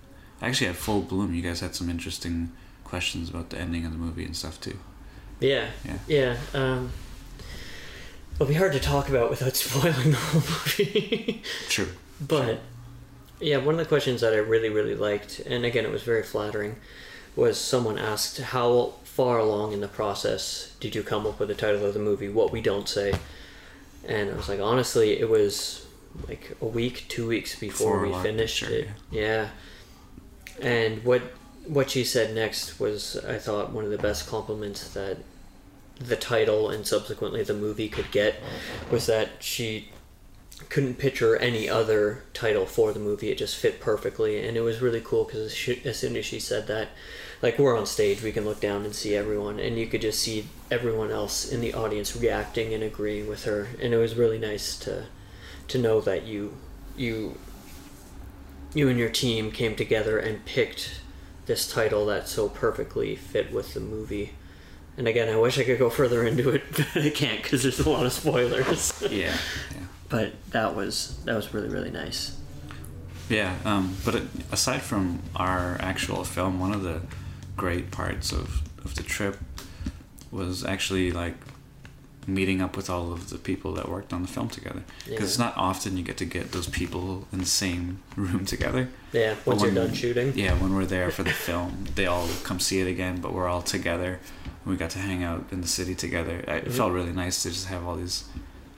I 0.43 0.49
actually 0.49 0.67
at 0.69 0.77
full 0.77 1.01
bloom, 1.03 1.35
you 1.35 1.41
guys 1.43 1.61
had 1.61 1.75
some 1.75 1.89
interesting 1.89 2.53
questions 2.85 3.31
about 3.31 3.51
the 3.51 3.59
ending 3.59 3.85
of 3.87 3.93
the 3.93 3.99
movie 3.99 4.25
and 4.25 4.37
stuff 4.37 4.61
too. 4.61 4.79
yeah 5.41 5.71
Yeah. 5.87 5.99
yeah 6.07 6.37
um 6.53 6.91
it'll 8.35 8.47
be 8.47 8.55
hard 8.55 8.73
to 8.73 8.81
talk 8.81 9.09
about 9.09 9.31
without 9.31 9.57
spoiling 9.65 10.11
the 10.11 10.17
whole 10.19 10.43
movie 10.43 11.43
True. 11.71 11.89
But 12.21 12.61
yeah, 13.41 13.57
one 13.59 13.75
of 13.75 13.79
the 13.79 13.87
questions 13.87 14.21
that 14.21 14.33
I 14.33 14.37
really 14.37 14.69
really 14.69 14.95
liked, 14.95 15.41
and 15.41 15.65
again 15.65 15.85
it 15.85 15.91
was 15.91 16.03
very 16.03 16.23
flattering, 16.23 16.77
was 17.37 17.59
someone 17.59 17.99
asked 17.99 18.41
how 18.41 18.95
far 19.05 19.39
along 19.39 19.73
in 19.73 19.81
the 19.81 19.89
process 19.89 20.75
did 20.81 20.95
you 20.95 21.03
come 21.03 21.27
up 21.27 21.39
with 21.41 21.49
the 21.49 21.55
title 21.55 21.85
of 21.85 21.95
the 21.95 22.01
movie? 22.01 22.29
What 22.29 22.53
we 22.53 22.61
don't 22.61 22.89
say, 22.89 23.15
and 24.07 24.31
I 24.31 24.35
was 24.35 24.49
like, 24.49 24.61
honestly, 24.61 25.19
it 25.19 25.29
was 25.29 25.87
like 26.29 26.57
a 26.61 26.67
week, 26.67 27.07
two 27.09 27.29
weeks 27.29 27.59
before 27.59 28.01
Before 28.01 28.19
we 28.19 28.23
finished 28.23 28.61
Picture, 28.61 28.75
it. 28.75 28.89
Yeah. 29.11 29.49
And 30.61 31.05
what 31.05 31.23
what 31.67 31.91
she 31.91 32.05
said 32.05 32.35
next 32.35 32.81
was, 32.81 33.17
I 33.25 33.39
thought, 33.39 33.71
one 33.71 33.85
of 33.85 33.91
the 33.91 33.99
best 33.99 34.29
compliments 34.29 34.93
that 34.95 35.19
the 35.99 36.17
title 36.17 36.71
and 36.71 36.87
subsequently 36.87 37.43
the 37.43 37.55
movie 37.55 37.89
could 37.89 38.11
get 38.11 38.37
oh, 38.43 38.93
was 38.93 39.07
that 39.07 39.29
she 39.41 39.91
couldn't 40.69 40.99
picture 40.99 41.37
any 41.37 41.69
other 41.69 42.23
title 42.35 42.67
for 42.67 42.93
the 42.93 43.01
movie. 43.01 43.31
It 43.31 43.39
just 43.39 43.57
fit 43.57 43.81
perfectly, 43.81 44.47
and 44.47 44.57
it 44.57 44.61
was 44.61 44.83
really 44.83 45.01
cool 45.01 45.25
because 45.25 45.53
as 45.85 45.99
soon 45.99 46.17
as 46.17 46.27
she 46.27 46.39
said 46.39 46.67
that, 46.67 46.89
like 47.43 47.59
we're 47.59 47.77
on 47.77 47.87
stage, 47.87 48.23
we 48.23 48.33
can 48.33 48.45
look 48.45 48.61
down 48.61 48.85
and 48.85 48.95
see 48.95 49.17
everyone, 49.17 49.59
and 49.59 49.79
you 49.79 49.87
could 49.87 50.03
just 50.03 50.21
see 50.21 50.47
everyone 50.71 51.11
else 51.11 51.51
in 51.51 51.61
the 51.61 51.75
audience 51.75 52.15
reacting 52.15 52.75
and 52.75 52.83
agreeing 52.83 53.29
with 53.29 53.45
her, 53.45 53.69
and 53.81 53.95
it 53.95 53.99
was 53.99 54.15
really 54.15 54.39
nice 54.39 54.77
to 54.79 55.07
to 55.69 55.79
know 55.79 56.01
that 56.01 56.25
you 56.27 56.57
you 56.97 57.39
you 58.75 58.89
and 58.89 58.99
your 58.99 59.09
team 59.09 59.51
came 59.51 59.75
together 59.75 60.19
and 60.19 60.45
picked 60.45 61.01
this 61.47 61.73
title 61.73 62.07
that 62.07 62.29
so 62.29 62.49
perfectly 62.49 63.17
fit 63.17 63.53
with 63.53 63.75
the 63.75 63.81
movie 63.81 64.33
And 65.01 65.09
again, 65.09 65.31
I 65.31 65.37
wish 65.37 65.59
I 65.59 65.65
could 65.65 65.79
go 65.79 65.89
further 65.89 66.27
into 66.27 66.51
it, 66.51 66.63
but 66.77 66.95
I 66.95 67.09
can't 67.09 67.43
because 67.43 67.63
there's 67.63 67.81
a 67.81 67.89
lot 67.89 68.05
of 68.05 68.13
spoilers. 68.13 68.93
Yeah, 69.03 69.09
yeah, 69.75 69.87
but 70.11 70.33
that 70.51 70.77
was 70.77 71.17
that 71.25 71.35
was 71.35 71.55
really 71.55 71.71
really 71.71 71.91
nice. 71.91 72.37
yeah. 73.31 73.57
Um, 73.65 73.97
but 74.05 74.15
it, 74.17 74.25
aside 74.53 74.83
from 74.83 75.21
our 75.35 75.79
actual 75.81 76.23
film, 76.25 76.61
one 76.61 76.75
of 76.75 76.83
the 76.83 77.01
great 77.57 77.91
parts 77.91 78.31
of 78.31 78.61
of 78.85 78.95
the 78.95 79.03
trip 79.03 79.39
was 80.31 80.65
actually 80.67 81.13
like 81.13 81.35
meeting 82.27 82.61
up 82.61 82.77
with 82.77 82.91
all 82.91 83.11
of 83.11 83.31
the 83.31 83.39
people 83.39 83.73
that 83.73 83.89
worked 83.89 84.13
on 84.13 84.21
the 84.23 84.29
film 84.29 84.49
together 84.51 84.83
because 85.07 85.11
Yeah. 85.19 85.25
it's 85.25 85.39
not 85.39 85.57
often 85.57 85.97
you 85.97 86.03
get 86.05 86.19
to 86.19 86.27
get 86.27 86.53
those 86.53 86.69
people 86.69 87.27
in 87.33 87.39
the 87.39 87.47
same 87.47 88.03
room 88.15 88.45
together 88.45 88.89
Yeah, 89.13 89.35
once 89.47 89.63
you're 89.63 89.73
done 89.73 89.95
shooting. 89.95 90.35
yeah 90.37 90.53
when 90.61 90.75
we're 90.77 90.85
there 90.87 91.11
for 91.11 91.23
the 91.25 91.31
film 91.49 91.87
they 91.95 92.07
all 92.07 92.29
come 92.45 92.61
see 92.61 92.79
it 92.81 92.87
again 92.87 93.21
but 93.23 93.33
we're 93.33 93.49
all 93.49 93.63
together 93.63 94.21
we 94.67 94.77
got 94.77 94.91
to 94.91 94.99
hang 94.99 95.23
out 95.25 95.45
in 95.53 95.61
the 95.61 95.67
city 95.69 95.95
together 95.95 96.45
I- 96.47 96.53
it 96.57 96.69
Mhm. 96.69 96.73
felt 96.73 96.93
really 96.93 97.13
nice 97.13 97.43
to 97.43 97.51
just 97.51 97.67
have 97.67 97.85
all 97.87 97.97
these 97.97 98.25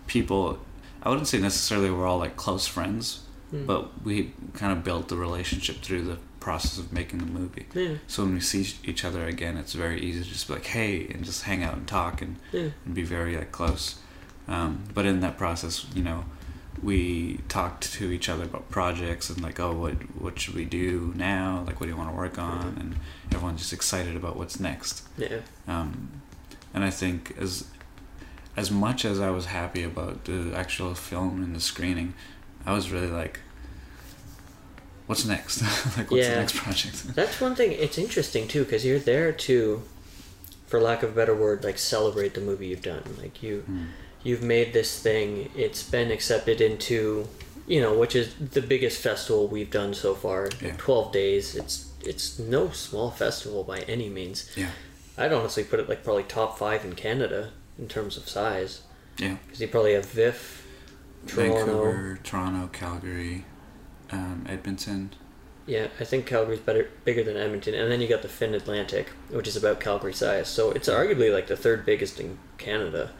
people 0.07 0.59
i 1.03 1.09
wouldn't 1.09 1.29
say 1.29 1.38
necessarily 1.38 1.90
we're 1.90 2.07
all 2.07 2.18
like 2.18 2.37
close 2.37 2.66
friends 2.66 3.21
Mm. 3.53 3.66
but 3.66 4.03
we 4.03 4.33
kind 4.55 4.73
of 4.73 4.83
built 4.83 5.09
the 5.09 5.16
relationship 5.16 5.83
through 5.83 6.05
the 6.05 6.16
process 6.40 6.79
of 6.79 6.90
making 6.90 7.18
the 7.18 7.27
movie 7.27 7.66
yeah, 7.75 7.97
so 8.07 8.23
when 8.25 8.33
we 8.35 8.40
see 8.40 8.66
each 8.83 9.05
other 9.05 9.27
again 9.27 9.59
it's 9.59 9.75
very 9.75 10.01
easy 10.01 10.23
to 10.25 10.29
just 10.31 10.49
be 10.49 10.55
like 10.55 10.64
hey 10.64 11.07
and 11.12 11.23
just 11.23 11.42
hang 11.42 11.62
out 11.62 11.75
and 11.77 11.87
talk 11.87 12.23
and 12.23 12.37
yeah, 12.51 12.68
and 12.87 12.95
be 12.95 13.03
very 13.03 13.37
like 13.37 13.53
close. 13.53 13.97
Um, 14.49 14.85
but 14.95 15.05
in 15.05 15.21
that 15.21 15.37
process, 15.38 15.85
you 15.95 16.03
know, 16.03 16.25
we 16.83 17.39
talked 17.49 17.93
to 17.95 18.11
each 18.13 18.29
other 18.29 18.45
about 18.45 18.71
projects 18.71 19.29
and 19.31 19.41
like, 19.43 19.59
oh, 19.61 19.73
what 19.73 19.95
what 20.21 20.39
should 20.39 20.55
we 20.55 20.65
do 20.65 21.13
now? 21.17 21.65
Like, 21.67 21.81
what 21.81 21.87
do 21.87 21.93
you 21.93 21.97
want 21.97 22.11
to 22.11 22.17
work 22.17 22.39
on? 22.39 22.77
And 22.79 22.97
everyone's 23.35 23.61
just 23.61 23.73
excited 23.73 24.15
about 24.17 24.37
what's 24.37 24.59
next. 24.61 25.03
yeah, 25.19 25.41
Um, 25.69 26.11
and 26.73 26.83
I 26.85 26.91
think 26.91 27.35
as 27.39 27.67
as 28.57 28.71
much 28.71 29.05
as 29.05 29.19
I 29.21 29.31
was 29.31 29.47
happy 29.47 29.83
about 29.83 30.25
the 30.25 30.53
actual 30.55 30.95
film 30.95 31.43
and 31.43 31.55
the 31.57 31.61
screening, 31.61 32.15
I 32.67 32.73
was 32.73 32.91
really 32.91 33.09
like, 33.09 33.41
what's 35.07 35.25
next? 35.25 35.63
like, 35.97 36.11
what's 36.11 36.25
Yeah. 36.25 36.35
the 36.35 36.41
next 36.41 36.57
project? 36.57 37.15
That's 37.15 37.41
one 37.41 37.55
thing. 37.55 37.73
It's 37.73 37.99
interesting 37.99 38.49
too 38.49 38.65
because 38.65 38.85
you're 38.85 38.99
there 38.99 39.33
to, 39.33 39.83
for 40.67 40.81
lack 40.81 41.03
of 41.03 41.11
a 41.11 41.13
better 41.15 41.35
word, 41.35 41.65
like 41.65 41.79
celebrate 41.79 42.35
the 42.35 42.41
movie 42.41 42.69
you've 42.69 42.83
done. 42.83 43.03
Like 43.21 43.43
you, 43.43 43.65
Mm. 43.71 43.87
You've 44.25 44.43
made 44.43 44.73
this 44.73 45.01
thing. 45.03 45.51
It's 45.57 45.83
been 45.83 46.11
accepted 46.11 46.61
into, 46.61 47.27
you 47.67 47.81
know, 47.81 47.99
which 47.99 48.15
is 48.15 48.35
the 48.35 48.63
biggest 48.63 49.01
festival 49.01 49.49
we've 49.49 49.71
done 49.71 49.95
so 49.95 50.15
far. 50.15 50.49
Yeah. 50.61 50.75
Twelve 50.79 51.13
days. 51.13 51.57
It's 51.57 51.91
it's 52.05 52.39
no 52.39 52.71
small 52.71 53.11
festival 53.11 53.65
by 53.65 53.81
any 53.81 54.09
means. 54.09 54.51
Yeah, 54.57 54.71
I'd 55.19 55.33
honestly 55.33 55.65
put 55.65 55.81
it 55.81 55.89
like 55.89 56.05
probably 56.05 56.25
top 56.25 56.59
five 56.59 56.85
in 56.85 56.95
Canada 56.95 57.51
in 57.79 57.89
terms 57.89 58.17
of 58.17 58.29
size. 58.29 58.83
yeah. 59.19 59.37
Because 59.47 59.61
you 59.61 59.69
probably 59.69 59.95
have 59.95 60.07
VIFF, 60.07 60.67
Toronto. 61.27 61.55
Vancouver, 61.65 62.19
Toronto, 62.23 62.69
Calgary, 62.73 63.45
um, 64.11 64.45
Edmonton. 64.49 65.11
Yeah, 65.65 65.87
I 66.01 66.05
think 66.05 66.27
Calgary's 66.27 66.59
better, 66.59 66.91
bigger 67.05 67.23
than 67.23 67.37
Edmonton, 67.37 67.75
and 67.75 67.91
then 67.91 68.01
you 68.01 68.09
got 68.09 68.23
the 68.23 68.29
FIN 68.29 68.53
Atlantic, 68.55 69.09
which 69.31 69.47
is 69.47 69.57
about 69.57 69.79
Calgary 69.79 70.13
size. 70.13 70.49
So 70.49 70.73
it's 70.73 70.89
arguably 70.89 71.33
like 71.33 71.47
the 71.47 71.57
third 71.57 71.87
biggest 71.87 72.19
in 72.19 72.39
Canada. 72.59 73.11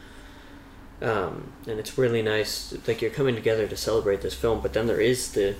Um, 1.03 1.51
and 1.67 1.79
it's 1.79 1.97
really 1.97 2.21
nice, 2.21 2.73
like 2.87 3.01
you're 3.01 3.11
coming 3.11 3.35
together 3.35 3.67
to 3.67 3.75
celebrate 3.75 4.21
this 4.21 4.33
film. 4.33 4.61
But 4.61 4.73
then 4.73 4.87
there 4.87 5.01
is 5.01 5.33
the. 5.33 5.55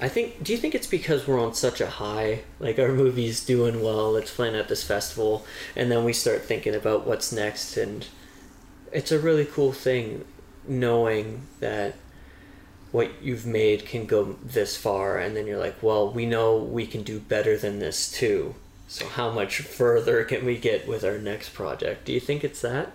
I 0.00 0.08
think. 0.08 0.42
Do 0.42 0.52
you 0.52 0.58
think 0.58 0.74
it's 0.74 0.86
because 0.86 1.26
we're 1.26 1.40
on 1.40 1.54
such 1.54 1.80
a 1.80 1.86
high? 1.88 2.42
Like 2.58 2.78
our 2.78 2.92
movie's 2.92 3.44
doing 3.44 3.82
well, 3.82 4.16
it's 4.16 4.34
playing 4.34 4.56
at 4.56 4.68
this 4.68 4.82
festival, 4.82 5.46
and 5.76 5.90
then 5.90 6.04
we 6.04 6.12
start 6.12 6.42
thinking 6.42 6.74
about 6.74 7.06
what's 7.06 7.32
next, 7.32 7.76
and 7.76 8.06
it's 8.92 9.12
a 9.12 9.18
really 9.20 9.44
cool 9.44 9.72
thing, 9.72 10.24
knowing 10.66 11.46
that 11.60 11.94
what 12.92 13.22
you've 13.22 13.46
made 13.46 13.86
can 13.86 14.06
go 14.06 14.36
this 14.42 14.76
far 14.76 15.18
and 15.18 15.36
then 15.36 15.46
you're 15.46 15.58
like 15.58 15.80
well 15.82 16.10
we 16.10 16.26
know 16.26 16.56
we 16.56 16.86
can 16.86 17.02
do 17.02 17.20
better 17.20 17.56
than 17.56 17.78
this 17.78 18.10
too 18.10 18.54
so 18.88 19.06
how 19.06 19.30
much 19.30 19.60
further 19.60 20.24
can 20.24 20.44
we 20.44 20.58
get 20.58 20.88
with 20.88 21.04
our 21.04 21.18
next 21.18 21.50
project 21.50 22.04
do 22.04 22.12
you 22.12 22.20
think 22.20 22.42
it's 22.42 22.60
that 22.60 22.90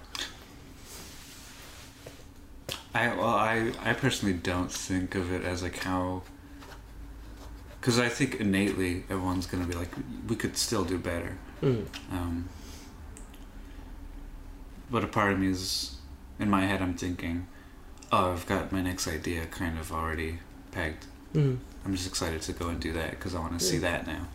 I 2.96 3.08
well, 3.16 3.28
I 3.28 3.72
I 3.84 3.94
personally 3.94 4.34
don't 4.52 4.72
think 4.72 5.16
of 5.16 5.32
it 5.32 5.44
as 5.44 5.62
like 5.64 5.78
how. 5.84 6.24
Because 7.80 8.00
I 8.00 8.10
think 8.10 8.36
innately 8.42 9.04
everyone's 9.10 9.46
gonna 9.46 9.66
be 9.68 9.76
like, 9.76 9.92
we 10.28 10.36
could 10.36 10.58
still 10.58 10.84
do 10.84 10.98
better. 10.98 11.38
mm. 11.62 11.86
Um, 12.12 12.50
but 14.90 15.04
a 15.04 15.08
part 15.08 15.34
of 15.34 15.40
me 15.40 15.48
is, 15.50 15.96
in 16.40 16.50
my 16.50 16.66
head, 16.66 16.82
I'm 16.82 16.96
thinking, 16.96 17.48
oh, 18.12 18.32
I've 18.34 18.46
got 18.48 18.72
my 18.72 18.82
next 18.82 19.08
idea 19.08 19.46
kind 19.46 19.78
of 19.78 19.92
already 19.92 20.40
pegged. 20.72 21.06
Mm. 21.36 21.58
I'm 21.84 21.96
just 21.96 22.08
excited 22.08 22.42
to 22.44 22.54
go 22.54 22.70
and 22.70 22.80
do 22.80 22.92
that 22.94 23.12
because 23.12 23.36
I 23.36 23.40
want 23.40 23.60
to 23.60 23.64
see 23.64 23.78
that 23.80 24.08
now. 24.08 24.26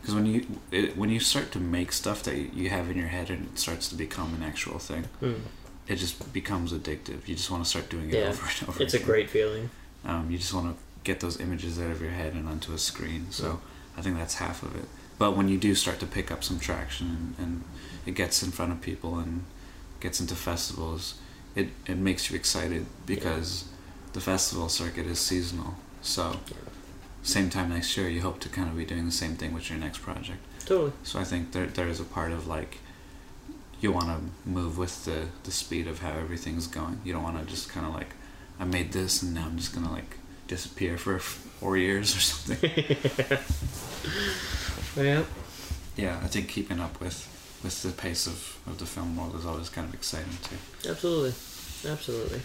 Because 0.00 0.14
when 0.14 0.26
you 0.26 0.46
it, 0.70 0.96
when 0.96 1.08
you 1.10 1.20
start 1.20 1.50
to 1.52 1.60
make 1.60 1.92
stuff 1.92 2.22
that 2.24 2.36
you- 2.36 2.50
you 2.52 2.68
have 2.70 2.90
in 2.90 2.96
your 2.98 3.08
head 3.08 3.30
and 3.30 3.46
it 3.46 3.58
starts 3.58 3.88
to 3.88 3.94
become 3.94 4.34
an 4.34 4.42
actual 4.42 4.78
thing, 4.78 5.04
Mm. 5.22 5.40
It 5.88 5.96
just 5.96 6.32
becomes 6.32 6.72
addictive. 6.72 7.26
You 7.26 7.34
just 7.34 7.50
want 7.50 7.62
to 7.64 7.68
start 7.68 7.88
doing 7.90 8.08
it 8.10 8.14
Yeah. 8.14 8.28
over 8.28 8.42
and 8.60 8.68
over. 8.68 8.82
it's 8.82 8.94
a 8.94 8.98
great 8.98 9.28
feeling 9.30 9.70
Um, 10.04 10.30
you 10.30 10.38
just 10.38 10.52
want 10.54 10.74
to 10.76 10.82
get 11.04 11.20
those 11.20 11.40
images 11.40 11.78
out 11.80 11.90
of 11.90 12.00
your 12.00 12.10
head 12.12 12.34
and 12.34 12.48
onto 12.48 12.72
a 12.72 12.78
screen. 12.78 13.26
So 13.30 13.60
I 13.96 14.02
think 14.02 14.16
that's 14.16 14.34
half 14.34 14.62
of 14.62 14.74
it. 14.76 14.86
But 15.18 15.36
when 15.36 15.48
you 15.48 15.58
do 15.58 15.74
start 15.74 16.00
to 16.00 16.06
pick 16.06 16.30
up 16.30 16.42
some 16.42 16.58
traction 16.58 17.06
and, 17.38 17.44
and 17.46 17.64
it 18.06 18.14
gets 18.14 18.42
in 18.42 18.50
front 18.50 18.72
of 18.72 18.80
people 18.80 19.18
and 19.18 19.44
gets 20.00 20.20
into 20.20 20.34
festivals, 20.34 21.14
it, 21.54 21.68
it 21.86 21.98
makes 21.98 22.30
you 22.30 22.36
excited 22.36 22.86
because 23.06 23.66
the 24.12 24.20
festival 24.20 24.68
circuit 24.68 25.06
is 25.06 25.18
seasonal. 25.20 25.74
So 26.00 26.40
same 27.22 27.50
time 27.50 27.68
next 27.70 27.96
year, 27.96 28.08
you 28.08 28.22
hope 28.22 28.40
to 28.40 28.48
kind 28.48 28.68
of 28.68 28.76
be 28.76 28.84
doing 28.84 29.04
the 29.06 29.12
same 29.12 29.36
thing 29.36 29.52
with 29.52 29.70
your 29.70 29.78
next 29.78 29.98
project. 29.98 30.38
totally 30.66 30.92
So 31.04 31.20
I 31.20 31.24
think 31.24 31.52
there 31.52 31.66
there 31.66 31.88
is 31.88 32.00
a 32.00 32.04
part 32.04 32.32
of 32.32 32.46
like 32.48 32.78
you 33.82 33.92
want 33.92 34.06
to 34.06 34.48
move 34.48 34.78
with 34.78 35.04
the 35.04 35.26
the 35.44 35.50
speed 35.50 35.86
of 35.86 36.00
how 36.00 36.12
everything's 36.12 36.66
going. 36.66 37.00
You 37.04 37.12
don't 37.12 37.22
want 37.22 37.38
to 37.38 37.44
just 37.44 37.68
kind 37.68 37.86
of 37.86 37.94
like 37.94 38.14
I 38.58 38.64
made 38.64 38.92
this 38.92 39.22
and 39.22 39.34
now 39.34 39.46
I'm 39.46 39.56
just 39.56 39.74
gonna 39.74 39.92
like 39.92 40.16
disappear 40.46 40.96
for 40.96 41.18
four 41.18 41.76
years 41.76 42.16
or 42.16 42.20
something. 42.30 42.70
yeah 45.04 45.24
yeah, 45.96 46.18
I 46.22 46.26
think 46.26 46.48
keeping 46.48 46.80
up 46.80 47.00
with 47.00 47.28
with 47.62 47.82
the 47.82 47.90
pace 47.90 48.26
of, 48.26 48.58
of 48.66 48.78
the 48.78 48.86
film 48.86 49.16
world 49.16 49.36
is 49.36 49.46
always 49.46 49.68
kind 49.68 49.88
of 49.88 49.94
exciting 49.94 50.36
too. 50.42 50.56
absolutely 50.88 51.34
absolutely 51.90 52.40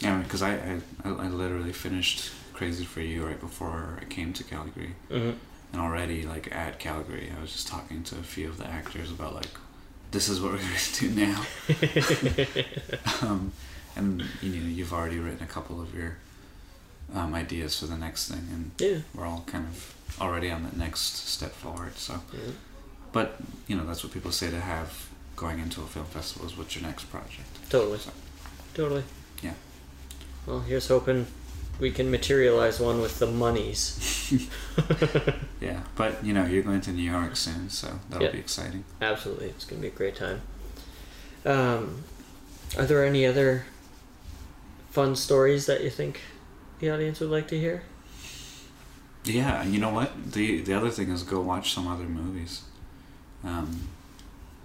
Yeah, 0.00 0.18
because 0.18 0.42
I, 0.42 0.54
I 0.54 0.80
I 1.04 1.08
I 1.08 1.28
literally 1.28 1.72
finished 1.72 2.32
Crazy 2.54 2.84
for 2.84 3.00
You 3.00 3.26
right 3.26 3.40
before 3.40 3.98
I 4.00 4.04
came 4.06 4.32
to 4.32 4.42
Calgary, 4.42 4.94
mm-hmm. 5.10 5.38
and 5.72 5.80
already 5.80 6.22
like 6.22 6.52
at 6.54 6.78
Calgary, 6.80 7.30
I 7.36 7.40
was 7.40 7.52
just 7.52 7.68
talking 7.68 8.02
to 8.04 8.16
a 8.16 8.22
few 8.22 8.48
of 8.48 8.58
the 8.58 8.66
actors 8.66 9.10
about 9.12 9.34
like 9.34 9.50
this 10.10 10.28
is 10.28 10.40
what 10.40 10.52
we're 10.52 10.58
gonna 10.58 10.74
do 10.94 11.10
now. 11.10 11.44
um, 13.22 13.52
and 13.96 14.24
you 14.42 14.60
know 14.60 14.68
you've 14.68 14.92
already 14.92 15.18
written 15.18 15.42
a 15.42 15.46
couple 15.46 15.80
of 15.80 15.94
your 15.94 16.16
um, 17.14 17.34
ideas 17.34 17.78
for 17.78 17.86
the 17.86 17.96
next 17.96 18.28
thing, 18.30 18.46
and 18.52 18.70
yeah 18.78 18.98
we're 19.14 19.26
all 19.26 19.44
kind 19.46 19.66
of 19.66 19.94
already 20.20 20.50
on 20.50 20.62
that 20.64 20.76
next 20.76 21.16
step 21.28 21.52
forward. 21.52 21.96
So, 21.96 22.20
yeah 22.32 22.52
but 23.12 23.36
you 23.66 23.76
know 23.76 23.86
that's 23.86 24.04
what 24.04 24.12
people 24.12 24.30
say 24.30 24.50
to 24.50 24.60
have 24.60 25.08
going 25.36 25.58
into 25.58 25.80
a 25.80 25.86
film 25.86 26.06
festival 26.06 26.46
is 26.46 26.56
what's 26.56 26.74
your 26.76 26.84
next 26.84 27.04
project. 27.04 27.48
totally 27.70 27.98
So, 27.98 28.10
totally 28.74 29.04
Yeah. 29.42 29.54
well 30.46 30.60
here's 30.60 30.88
hoping 30.88 31.26
we 31.80 31.90
can 31.90 32.10
materialize 32.10 32.80
one 32.80 33.00
with 33.00 33.18
the 33.18 33.26
monies 33.26 34.32
yeah, 35.60 35.80
but 35.96 36.24
you 36.24 36.32
know 36.32 36.44
you're 36.44 36.62
going 36.62 36.80
to 36.82 36.90
New 36.92 37.10
York 37.10 37.36
soon, 37.36 37.70
so 37.70 37.98
that'll 38.10 38.26
Yeah. 38.26 38.32
be 38.32 38.38
exciting. 38.38 38.84
Absolutely, 39.00 39.46
it's 39.48 39.64
gonna 39.64 39.80
be 39.82 39.88
a 39.88 39.90
great 39.90 40.16
time. 40.16 40.40
Um, 41.46 42.04
are 42.76 42.84
there 42.84 43.04
any 43.04 43.24
other 43.24 43.64
fun 44.90 45.16
stories 45.16 45.66
that 45.66 45.82
you 45.82 45.90
think 45.90 46.20
the 46.80 46.90
audience 46.90 47.20
would 47.20 47.30
like 47.30 47.48
to 47.48 47.58
hear? 47.58 47.82
Yeah, 49.24 49.62
you 49.64 49.78
know 49.78 49.90
what? 49.90 50.32
The 50.32 50.60
the 50.60 50.74
other 50.74 50.90
thing 50.90 51.10
is 51.10 51.22
go 51.22 51.40
watch 51.40 51.72
some 51.72 51.86
other 51.88 52.04
movies. 52.04 52.62
Um, 53.44 53.88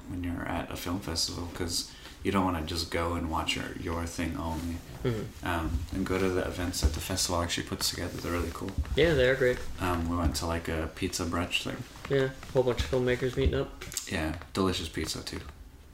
when 0.09 0.23
you're 0.23 0.45
at 0.45 0.69
a 0.71 0.75
film 0.75 0.99
festival, 0.99 1.47
because 1.51 1.91
you 2.23 2.31
don't 2.31 2.45
want 2.45 2.57
to 2.57 2.63
just 2.65 2.89
go 2.91 3.13
and 3.13 3.29
watch 3.29 3.55
your, 3.55 3.65
your 3.79 4.05
thing 4.05 4.37
only. 4.37 4.75
Mm-hmm. 5.03 5.45
Um, 5.45 5.79
and 5.93 6.05
go 6.05 6.17
to 6.17 6.29
the 6.29 6.45
events 6.47 6.79
that 6.81 6.93
the 6.93 7.01
festival 7.01 7.41
actually 7.41 7.67
puts 7.67 7.89
together. 7.89 8.15
They're 8.21 8.31
really 8.31 8.51
cool. 8.53 8.71
Yeah, 8.95 9.13
they're 9.13 9.35
great. 9.35 9.57
Um, 9.81 10.07
we 10.09 10.15
went 10.15 10.33
to 10.37 10.45
like 10.45 10.69
a 10.69 10.89
pizza 10.95 11.25
brunch 11.25 11.63
thing. 11.63 11.75
Yeah, 12.09 12.29
a 12.49 12.51
whole 12.53 12.63
bunch 12.63 12.79
of 12.81 12.89
filmmakers 12.91 13.35
meeting 13.35 13.55
up. 13.55 13.83
Yeah, 14.09 14.35
delicious 14.53 14.87
pizza 14.87 15.21
too. 15.21 15.41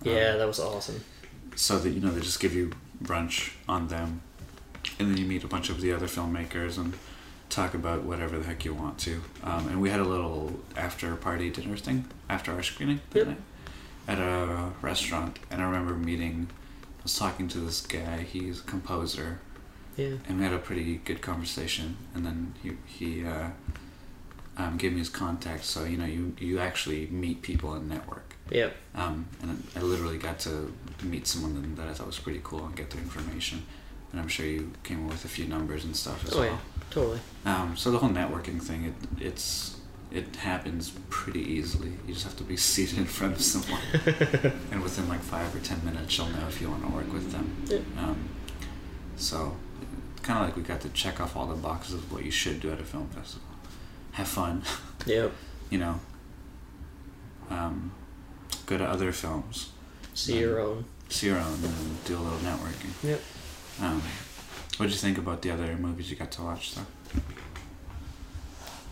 Yeah, 0.04 0.32
Um, 0.34 0.38
that 0.40 0.48
was 0.48 0.60
awesome. 0.60 1.04
so 1.56 1.80
that 1.80 1.90
you 1.90 2.00
know 2.02 2.12
they 2.12 2.22
just 2.22 2.40
give 2.40 2.54
you 2.54 2.72
brunch 3.04 3.54
on 3.68 3.88
them, 3.88 4.22
and 5.00 5.10
then 5.10 5.18
you 5.18 5.26
meet 5.26 5.44
a 5.44 5.48
bunch 5.48 5.70
of 5.72 5.82
the 5.82 5.92
other 5.92 6.06
filmmakers 6.08 6.78
and 6.78 6.94
talk 7.50 7.74
about 7.74 8.04
whatever 8.04 8.38
the 8.38 8.46
heck 8.46 8.64
you 8.64 8.76
want 8.76 9.00
to. 9.00 9.22
Um, 9.44 9.68
and 9.70 9.82
we 9.82 9.90
had 9.90 10.00
a 10.00 10.04
little 10.06 10.60
after 10.78 11.16
party 11.16 11.50
dinner 11.50 11.76
thing 11.78 12.06
after 12.30 12.52
our 12.54 12.62
screening 12.62 13.02
that 13.10 13.18
Yep. 13.20 13.28
night. 13.30 13.38
At 14.10 14.18
a 14.20 14.72
restaurant, 14.82 15.38
and 15.52 15.62
I 15.62 15.66
remember 15.66 15.94
meeting. 15.94 16.48
I 17.00 17.04
was 17.04 17.18
talking 17.18 17.48
to 17.50 17.60
this 17.60 17.82
guy. 17.82 18.18
He's 18.24 18.60
a 18.60 18.64
composer, 18.64 19.40
Yeah. 19.96 20.16
and 20.28 20.38
we 20.40 20.44
had 20.44 20.54
a 20.54 20.58
pretty 20.58 20.98
good 21.06 21.22
conversation. 21.22 21.98
And 22.14 22.26
then 22.26 22.54
he 22.62 22.72
he 22.86 23.26
uh, 23.26 23.50
um, 24.58 24.78
gave 24.78 24.94
me 24.94 25.00
his 25.00 25.10
contact. 25.10 25.64
So 25.64 25.84
you 25.86 25.98
know, 25.98 26.06
you 26.06 26.36
you 26.40 26.60
actually 26.60 27.08
meet 27.08 27.42
people 27.42 27.74
and 27.74 27.88
network. 27.88 28.36
Yep. 28.52 28.76
Um, 28.96 29.28
and 29.42 29.64
I 29.76 29.82
literally 29.82 30.18
got 30.18 30.40
to 30.40 30.74
meet 31.04 31.28
someone 31.28 31.76
that 31.76 31.88
I 31.88 31.94
thought 31.94 32.08
was 32.08 32.18
pretty 32.20 32.42
cool 32.44 32.66
and 32.66 32.76
get 32.76 32.90
their 32.90 33.02
information. 33.02 33.64
And 34.12 34.20
I'm 34.20 34.28
sure 34.28 34.44
you 34.48 34.72
came 34.84 35.06
up 35.06 35.12
with 35.12 35.24
a 35.26 35.28
few 35.28 35.46
numbers 35.46 35.86
and 35.86 35.96
stuff 35.96 36.26
as 36.26 36.34
Oh 36.34 36.40
well. 36.40 36.46
yeah. 36.50 36.58
Totally. 36.90 37.20
Um, 37.46 37.78
so 37.78 37.92
the 37.92 38.00
whole 38.00 38.10
networking 38.10 38.60
thing, 38.60 38.86
it 38.86 38.96
it's 39.28 39.78
it 40.12 40.36
happens 40.38 40.92
pretty 41.10 41.42
easily. 41.42 41.92
You 42.08 42.14
just 42.14 42.26
have 42.26 42.38
to 42.38 42.44
be 42.44 42.58
seated 42.72 42.98
in 42.98 43.06
front 43.06 43.34
of 43.36 43.42
someone, 43.42 43.82
and 44.72 44.82
within 44.82 45.08
like 45.08 45.22
five 45.22 45.56
or 45.56 45.60
ten 45.60 45.84
minutes, 45.86 46.18
you'll 46.18 46.28
know 46.30 46.48
if 46.48 46.60
you 46.62 46.70
want 46.70 46.84
to 46.88 46.90
work 46.92 47.12
with 47.14 47.32
them. 47.32 47.56
Yeah. 47.66 47.80
Um, 47.98 48.30
so, 49.16 49.56
kind 50.24 50.40
of 50.40 50.46
like 50.46 50.56
we 50.56 50.64
got 50.64 50.82
to 50.82 50.90
check 50.90 51.20
off 51.20 51.36
all 51.36 51.46
the 51.48 51.56
boxes 51.56 51.96
of 51.96 52.12
what 52.12 52.24
you 52.26 52.32
should 52.32 52.60
do 52.60 52.72
at 52.72 52.80
a 52.80 52.84
film 52.84 53.08
festival. 53.10 53.48
Have 54.14 54.28
fun, 54.28 54.64
Yep. 55.06 55.32
you 55.70 55.78
know. 55.78 56.00
Um, 57.50 57.92
go 58.66 58.78
to 58.78 58.86
other 58.86 59.12
films, 59.12 59.72
See 60.14 60.40
your 60.40 60.60
own. 60.60 60.86
see 61.10 61.28
your 61.28 61.38
own, 61.40 61.54
and 61.64 62.04
do 62.06 62.16
a 62.18 62.20
little 62.22 62.38
networking. 62.40 62.92
Yep. 63.04 63.22
Um, 63.82 64.02
what 64.78 64.86
did 64.86 64.92
you 64.92 64.98
think 65.00 65.18
about 65.18 65.42
the 65.42 65.52
other 65.52 65.76
movies 65.78 66.10
you 66.12 66.16
got 66.16 66.32
to 66.32 66.44
watch, 66.44 66.76
though? 66.76 66.86
I'm 67.16 67.22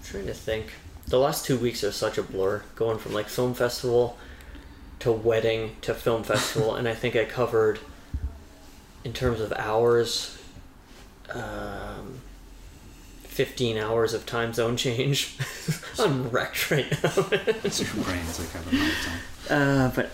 trying 0.04 0.26
to 0.28 0.34
think. 0.34 0.72
The 1.08 1.20
last 1.20 1.46
two 1.46 1.58
weeks 1.58 1.84
are 1.84 1.92
such 1.92 2.18
a 2.18 2.24
blur, 2.24 2.64
going 2.76 2.98
from 2.98 3.14
like 3.14 3.28
film 3.30 3.54
festival 3.54 4.18
to 5.00 5.12
wedding 5.12 5.76
to 5.82 5.94
film 5.94 6.24
festival, 6.24 6.76
and 6.76 6.88
I 6.88 6.94
think 6.96 7.16
I 7.16 7.24
covered, 7.26 7.80
in 9.04 9.14
terms 9.14 9.40
of 9.40 9.54
hours, 9.54 10.38
um, 11.30 12.20
fifteen 13.24 13.78
hours 13.78 14.14
of 14.14 14.26
time 14.26 14.54
zone 14.54 14.76
change. 14.76 15.38
I'm 16.00 16.30
wrecked 16.30 16.70
right 16.72 16.92
now. 16.92 17.10
So 17.10 17.86
your 17.86 18.04
brain's 18.04 18.40
like 18.40 18.52
having 18.52 18.80
a 18.80 18.84
hard 18.84 18.94
time. 19.06 19.20
Uh, 19.50 19.92
but 19.96 20.10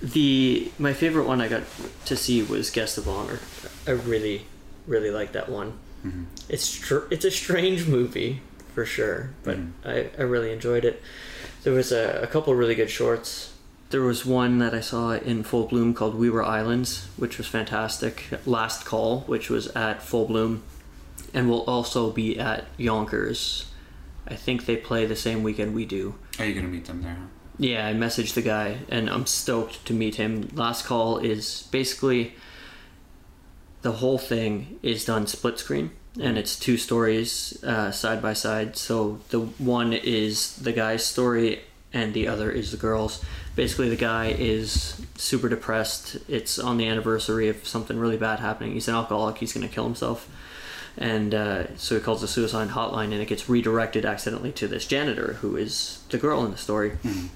the 0.00 0.70
my 0.78 0.92
favorite 0.92 1.26
one 1.26 1.40
I 1.40 1.48
got 1.48 1.62
to 2.06 2.16
see 2.16 2.42
was 2.42 2.70
Guest 2.70 2.98
of 2.98 3.08
Honor. 3.08 3.40
I 3.86 3.90
really, 3.92 4.46
really 4.86 5.10
like 5.10 5.32
that 5.32 5.48
one. 5.48 5.72
Mhm. 6.06 6.26
It's 6.48 6.62
str- 6.64 7.06
it's 7.10 7.24
a 7.24 7.30
strange 7.30 7.86
movie 7.88 8.42
for 8.74 8.84
sure, 8.84 9.30
but 9.42 9.58
Mhm. 9.58 9.70
I, 9.84 10.10
I 10.18 10.22
really 10.22 10.52
enjoyed 10.52 10.84
it. 10.84 11.02
There 11.62 11.72
was 11.72 11.92
a, 11.92 12.20
a 12.22 12.26
couple 12.26 12.54
really 12.54 12.74
good 12.74 12.90
shorts. 12.90 13.52
There 13.90 14.02
was 14.02 14.24
one 14.24 14.58
that 14.58 14.72
I 14.72 14.80
saw 14.80 15.12
in 15.12 15.42
full 15.42 15.66
bloom 15.66 15.94
called 15.94 16.14
We 16.14 16.30
Were 16.30 16.44
Islands, 16.44 17.08
which 17.16 17.38
was 17.38 17.46
fantastic. 17.48 18.24
Last 18.46 18.84
Call, 18.84 19.20
which 19.22 19.50
was 19.50 19.66
at 19.68 20.02
full 20.02 20.26
bloom, 20.26 20.62
and 21.34 21.48
will 21.50 21.64
also 21.64 22.10
be 22.10 22.38
at 22.38 22.66
Yonkers. 22.76 23.66
I 24.28 24.36
think 24.36 24.66
they 24.66 24.76
play 24.76 25.06
the 25.06 25.16
same 25.16 25.42
weekend 25.42 25.74
we 25.74 25.84
do. 25.86 26.14
Are 26.38 26.44
you 26.44 26.54
gonna 26.54 26.68
meet 26.68 26.84
them 26.84 27.02
there? 27.02 27.16
Yeah, 27.58 27.86
I 27.86 27.92
messaged 27.94 28.34
the 28.34 28.42
guy 28.42 28.78
and 28.88 29.10
I'm 29.10 29.26
stoked 29.26 29.84
to 29.86 29.92
meet 29.92 30.14
him. 30.14 30.48
Last 30.54 30.86
Call 30.86 31.18
is 31.18 31.68
basically 31.72 32.34
the 33.82 33.92
whole 33.92 34.18
thing 34.18 34.78
is 34.82 35.04
done 35.04 35.26
split 35.26 35.58
screen 35.58 35.90
and 36.20 36.36
it's 36.38 36.58
two 36.58 36.76
stories 36.76 37.62
uh, 37.64 37.90
side 37.90 38.20
by 38.22 38.32
side. 38.34 38.76
So 38.76 39.18
the 39.30 39.40
one 39.40 39.92
is 39.92 40.56
the 40.56 40.72
guy's 40.72 41.04
story 41.04 41.60
and 41.92 42.14
the 42.14 42.28
other 42.28 42.50
is 42.50 42.70
the 42.70 42.76
girl's. 42.76 43.24
Basically, 43.56 43.88
the 43.88 43.96
guy 43.96 44.26
is 44.38 45.00
super 45.16 45.48
depressed. 45.48 46.16
It's 46.28 46.58
on 46.58 46.76
the 46.76 46.86
anniversary 46.86 47.48
of 47.48 47.66
something 47.66 47.98
really 47.98 48.16
bad 48.16 48.38
happening. 48.38 48.72
He's 48.72 48.86
an 48.88 48.94
alcoholic. 48.94 49.38
He's 49.38 49.52
going 49.52 49.66
to 49.68 49.74
kill 49.74 49.84
himself. 49.84 50.28
And 50.96 51.34
uh, 51.34 51.76
so 51.76 51.94
he 51.96 52.00
calls 52.00 52.20
the 52.20 52.28
suicide 52.28 52.68
hotline 52.68 53.12
and 53.12 53.14
it 53.22 53.26
gets 53.28 53.48
redirected 53.48 54.04
accidentally 54.04 54.52
to 54.52 54.68
this 54.68 54.86
janitor 54.86 55.34
who 55.40 55.56
is 55.56 56.02
the 56.10 56.18
girl 56.18 56.44
in 56.44 56.50
the 56.50 56.56
story. 56.56 56.92
Mhm. 57.02 57.28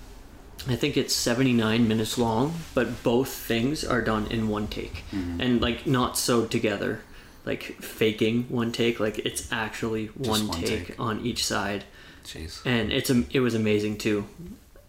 I 0.68 0.77
think 0.77 0.97
it's 0.97 1.14
79 1.14 1.87
minutes 1.88 2.16
long, 2.16 2.55
but 2.75 3.03
both 3.03 3.29
things 3.29 3.85
are 3.85 4.01
done 4.01 4.27
in 4.29 4.49
one 4.49 4.66
take. 4.66 5.05
Mhm. 5.12 5.40
And 5.40 5.61
like 5.61 5.87
not 5.87 6.16
sewed 6.18 6.51
together, 6.51 7.01
like 7.44 7.62
faking 7.83 8.44
one 8.48 8.72
take, 8.72 8.98
like 9.00 9.18
it's 9.20 9.50
actually 9.52 10.07
one, 10.07 10.48
one 10.48 10.61
take, 10.62 10.87
take. 10.88 11.00
on 11.00 11.24
each 11.26 11.44
side. 11.44 11.85
Jeez. 12.24 12.64
And 12.64 12.92
it's 12.92 13.11
am- 13.11 13.26
it 13.33 13.40
was 13.40 13.54
amazing 13.54 13.98
too. 13.98 14.26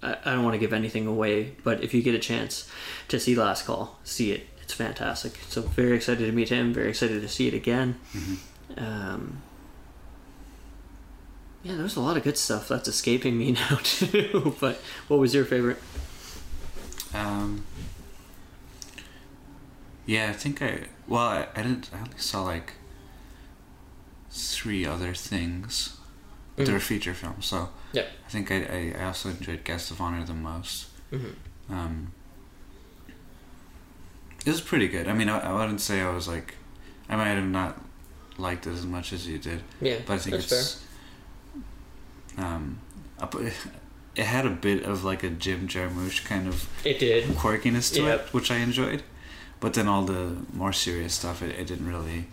I, 0.02 0.16
I 0.26 0.34
don't 0.34 0.44
want 0.44 0.54
to 0.54 0.60
give 0.60 0.72
anything 0.74 1.06
away, 1.08 1.52
but 1.64 1.84
if 1.84 1.94
you 1.94 2.02
get 2.02 2.16
a 2.16 2.20
chance 2.20 2.70
to 3.10 3.20
see 3.20 3.36
Last 3.36 3.66
Call, 3.66 4.00
see 4.04 4.32
it. 4.32 4.48
It's 4.62 4.74
fantastic. 4.74 5.38
So 5.50 5.62
very 5.62 5.96
excited 5.96 6.26
to 6.26 6.32
meet 6.32 6.50
him, 6.50 6.74
very 6.74 6.90
excited 6.90 7.22
to 7.22 7.28
see 7.30 7.48
it 7.48 7.54
again. 7.54 8.00
Mhm. 8.14 8.38
Um, 8.82 9.42
yeah, 11.64 11.76
there's 11.76 11.96
a 11.96 12.00
lot 12.02 12.16
of 12.18 12.24
good 12.24 12.38
stuff 12.38 12.68
that's 12.68 12.88
escaping 12.88 13.38
me 13.38 13.52
now 13.70 13.80
too. 13.84 14.56
but 14.60 14.80
what 15.08 15.20
was 15.20 15.34
your 15.36 15.46
favorite? 15.46 15.78
Um. 17.14 17.66
Yeah, 20.06 20.30
I 20.30 20.34
think 20.34 20.62
I. 20.62 20.82
Well, 21.08 21.22
I, 21.22 21.48
I 21.56 21.62
didn't. 21.64 21.90
I 21.94 22.00
only 22.00 22.18
saw 22.18 22.44
like 22.44 22.74
three 24.36 24.86
other 24.86 25.14
things, 25.14 25.98
but 26.56 26.66
they 26.66 26.74
were 26.74 26.80
feature 26.80 27.14
films. 27.14 27.46
So 27.46 27.70
Yeah. 27.94 28.04
I 28.26 28.30
think 28.30 28.52
I, 28.52 28.94
I, 28.98 29.06
also 29.06 29.30
enjoyed 29.30 29.64
Guest 29.64 29.92
of 29.92 30.02
Honor 30.02 30.24
the 30.26 30.34
most. 30.34 30.88
Mm-hmm. 31.12 31.74
Um, 31.74 32.12
it 34.46 34.50
was 34.50 34.62
pretty 34.62 34.88
good. 34.88 35.08
I 35.08 35.14
mean, 35.14 35.30
I, 35.30 35.40
I 35.40 35.54
wouldn't 35.54 35.82
say 35.82 36.02
I 36.02 36.14
was 36.14 36.28
like, 36.28 36.56
I 37.08 37.16
might 37.16 37.30
have 37.30 37.46
not 37.46 37.82
liked 38.38 38.68
it 38.68 38.72
as 38.72 38.86
much 38.86 39.14
as 39.14 39.28
you 39.28 39.38
did, 39.38 39.62
Yeah, 39.80 40.00
but 40.06 40.14
I 40.14 40.18
think 40.18 40.36
that's 40.36 40.52
it's. 40.52 40.84
Um, 42.38 42.80
it 44.16 44.26
had 44.26 44.46
a 44.46 44.50
bit 44.50 44.84
of 44.84 45.04
like 45.06 45.24
a 45.24 45.30
Jim 45.30 45.68
Jarmusch 45.68 46.26
kind 46.26 46.48
of. 46.48 46.68
It 46.84 47.00
did. 47.00 47.26
quirkiness 47.36 47.94
to 47.94 48.04
Yep. 48.04 48.28
it, 48.28 48.34
which 48.34 48.52
I 48.52 48.58
enjoyed. 48.58 49.04
But 49.60 49.74
then 49.74 49.88
all 49.88 50.04
the 50.06 50.36
more 50.54 50.74
serious 50.74 51.14
stuff, 51.14 51.42
it, 51.42 51.58
it 51.60 51.66
didn't 51.68 51.88
really 51.88 52.26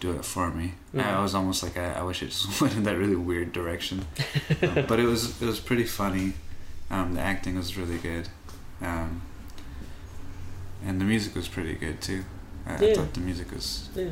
do 0.00 0.12
it 0.12 0.24
for 0.24 0.50
me. 0.50 0.74
I, 0.94 0.96
Mhm. 0.96 1.14
I 1.18 1.22
was 1.22 1.34
almost 1.34 1.62
like 1.62 1.76
I, 1.76 1.92
I 2.00 2.02
wish 2.02 2.22
it 2.22 2.30
just 2.30 2.60
went 2.60 2.74
in 2.74 2.82
that 2.84 2.96
really 2.98 3.16
weird 3.16 3.52
direction. 3.52 4.04
Um, 4.62 4.86
but 4.86 4.98
it 5.00 5.06
was 5.06 5.40
it 5.42 5.46
was 5.46 5.60
pretty 5.60 5.84
funny. 5.84 6.34
Um, 6.90 7.14
the 7.14 7.20
acting 7.20 7.56
was 7.56 7.76
really 7.76 7.98
good, 7.98 8.28
um, 8.80 9.22
and 10.84 11.00
the 11.00 11.04
music 11.04 11.34
was 11.34 11.48
pretty 11.48 11.74
good 11.74 12.00
too. 12.00 12.24
I, 12.66 12.74
I 12.74 12.94
thought 12.94 13.14
the 13.14 13.20
music 13.20 13.50
was 13.52 13.88
Yeah. 13.94 14.10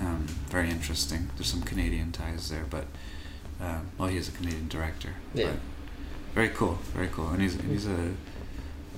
um, 0.00 0.26
very 0.48 0.70
interesting. 0.70 1.30
There's 1.36 1.48
some 1.48 1.62
Canadian 1.62 2.12
ties 2.12 2.48
there, 2.48 2.64
but 2.70 2.86
um, 3.60 3.88
well, 3.98 4.08
he's 4.08 4.28
a 4.28 4.32
Canadian 4.32 4.68
director. 4.68 5.14
Yeah. 5.34 5.46
But 5.46 5.56
very 6.34 6.48
cool, 6.50 6.78
very 6.94 7.08
cool, 7.08 7.28
and 7.30 7.42
he's 7.42 7.54
and 7.56 7.70
he's 7.70 7.86
a 7.86 8.12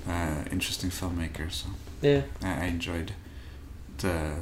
uh, 0.09 0.45
interesting 0.51 0.91
filmmaker. 0.91 1.51
So 1.51 1.69
Yeah. 2.03 2.23
I, 2.43 2.65
enjoyed 2.67 3.13
the 3.99 4.33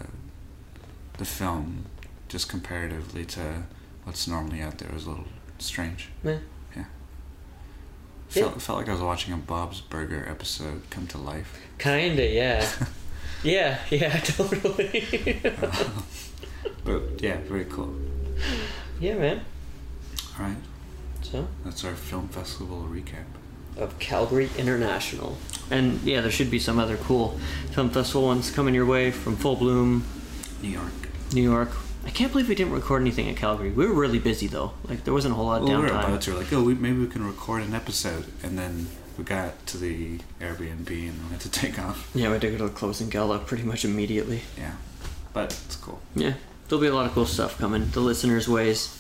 the 1.19 1.25
film 1.25 1.85
just 2.29 2.49
comparatively 2.49 3.25
to 3.27 3.65
what's 4.05 4.27
normally 4.27 4.63
out 4.63 4.79
there. 4.79 4.89
It 4.89 4.95
was 4.95 5.05
a 5.07 5.11
little 5.11 5.27
strange. 5.59 6.09
Yeah. 6.25 6.39
Yeah. 6.75 6.85
Yeah. 8.31 8.43
Felt, 8.43 8.63
felt 8.63 8.79
like 8.79 8.89
I 8.89 8.93
was 8.93 9.03
watching 9.03 9.35
a 9.35 9.37
Bob's 9.37 9.81
Burger 9.83 10.27
episode 10.29 10.83
come 10.91 11.07
to 11.09 11.19
life. 11.19 11.59
Kinda, 11.79 12.27
yeah. 12.27 12.67
yeah, 13.43 13.79
yeah, 13.91 14.19
totally. 14.25 15.41
but 16.85 17.03
yeah, 17.23 17.37
very 17.49 17.65
cool. 17.67 17.95
yeah, 19.01 19.15
man. 19.15 19.41
All 20.39 20.47
right, 20.47 20.57
So, 21.23 21.47
that's 21.65 21.85
our 21.85 21.95
film 21.95 22.29
festival 22.29 22.89
recap. 22.91 23.25
of 23.77 23.99
Calgary 23.99 24.49
International. 24.57 25.37
And 25.71 26.01
yeah, 26.03 26.21
there 26.21 26.31
should 26.31 26.51
be 26.51 26.59
some 26.59 26.79
other 26.79 26.97
cool 26.97 27.39
film 27.73 27.91
festival 27.91 28.25
ones 28.25 28.51
coming 28.51 28.75
your 28.75 28.87
way 28.87 29.11
from 29.11 29.37
Full 29.37 29.57
Bloom, 29.57 30.05
New 30.63 30.69
York. 30.71 30.93
New 31.33 31.43
York. 31.43 31.71
I 32.05 32.11
can't 32.11 32.33
believe 32.33 32.49
we 32.49 32.55
didn't 32.55 32.73
record 32.73 33.03
anything 33.03 33.29
at 33.29 33.37
Calgary. 33.37 33.71
We 33.71 33.87
were 33.87 33.95
really 33.95 34.19
busy 34.19 34.47
though. 34.47 34.73
Like 34.89 35.05
there 35.05 35.15
wasn't 35.15 35.33
a 35.33 35.35
whole 35.37 35.47
lot 35.47 35.63
of 35.63 35.69
Well, 35.69 35.77
we 35.79 35.83
were 35.83 35.89
about 35.89 36.23
to 36.23 36.35
like, 36.35 36.53
oh, 36.53 36.63
we, 36.65 36.75
maybe 36.75 36.99
we 36.99 37.07
can 37.07 37.25
record 37.27 37.63
an 37.63 37.75
episode, 37.75 38.25
and 38.43 38.59
then 38.59 38.89
we 39.19 39.23
got 39.25 39.65
to 39.67 39.77
the 39.79 40.19
Airbnb 40.41 40.89
and 40.91 41.25
we 41.25 41.31
had 41.31 41.41
to 41.41 41.51
take 41.63 41.79
off. 41.79 42.11
Yeah, 42.15 42.29
we 42.29 42.33
had 42.33 42.41
to 42.41 42.51
go 42.51 42.57
to 42.59 42.65
the 42.65 42.71
closing 42.71 43.11
gala 43.11 43.39
pretty 43.39 43.63
much 43.65 43.85
immediately. 43.85 44.41
Yeah, 44.59 44.73
but 45.33 45.53
it's 45.67 45.77
cool. 45.77 46.01
Yeah, 46.17 46.35
there'll 46.69 46.83
be 46.83 46.89
a 46.89 46.95
lot 46.95 47.07
of 47.07 47.13
cool 47.13 47.27
stuff 47.27 47.59
coming. 47.59 47.91
The 47.91 48.01
listeners' 48.01 48.49
ways. 48.49 48.97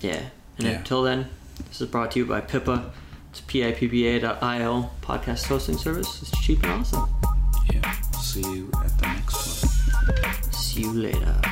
Yeah. 0.00 0.20
And 0.58 0.66
Yeah. 0.68 0.72
until 0.74 1.02
then, 1.02 1.28
this 1.68 1.80
is 1.80 1.88
brought 1.88 2.12
to 2.12 2.18
you 2.20 2.26
by 2.26 2.40
Pippa. 2.40 2.92
It's 3.36 3.44
P-I-P-P-A.io 3.48 4.90
podcast 5.02 5.44
hosting 5.44 5.76
service. 5.76 6.22
It's 6.22 6.30
cheap 6.40 6.62
and 6.62 6.72
awesome. 6.72 7.06
Yeah. 7.70 7.92
See 8.18 8.40
you 8.40 8.70
at 8.82 8.98
the 8.98 9.08
next 9.08 9.62
one. 9.62 10.52
See 10.54 10.80
you 10.80 10.92
later. 10.94 11.42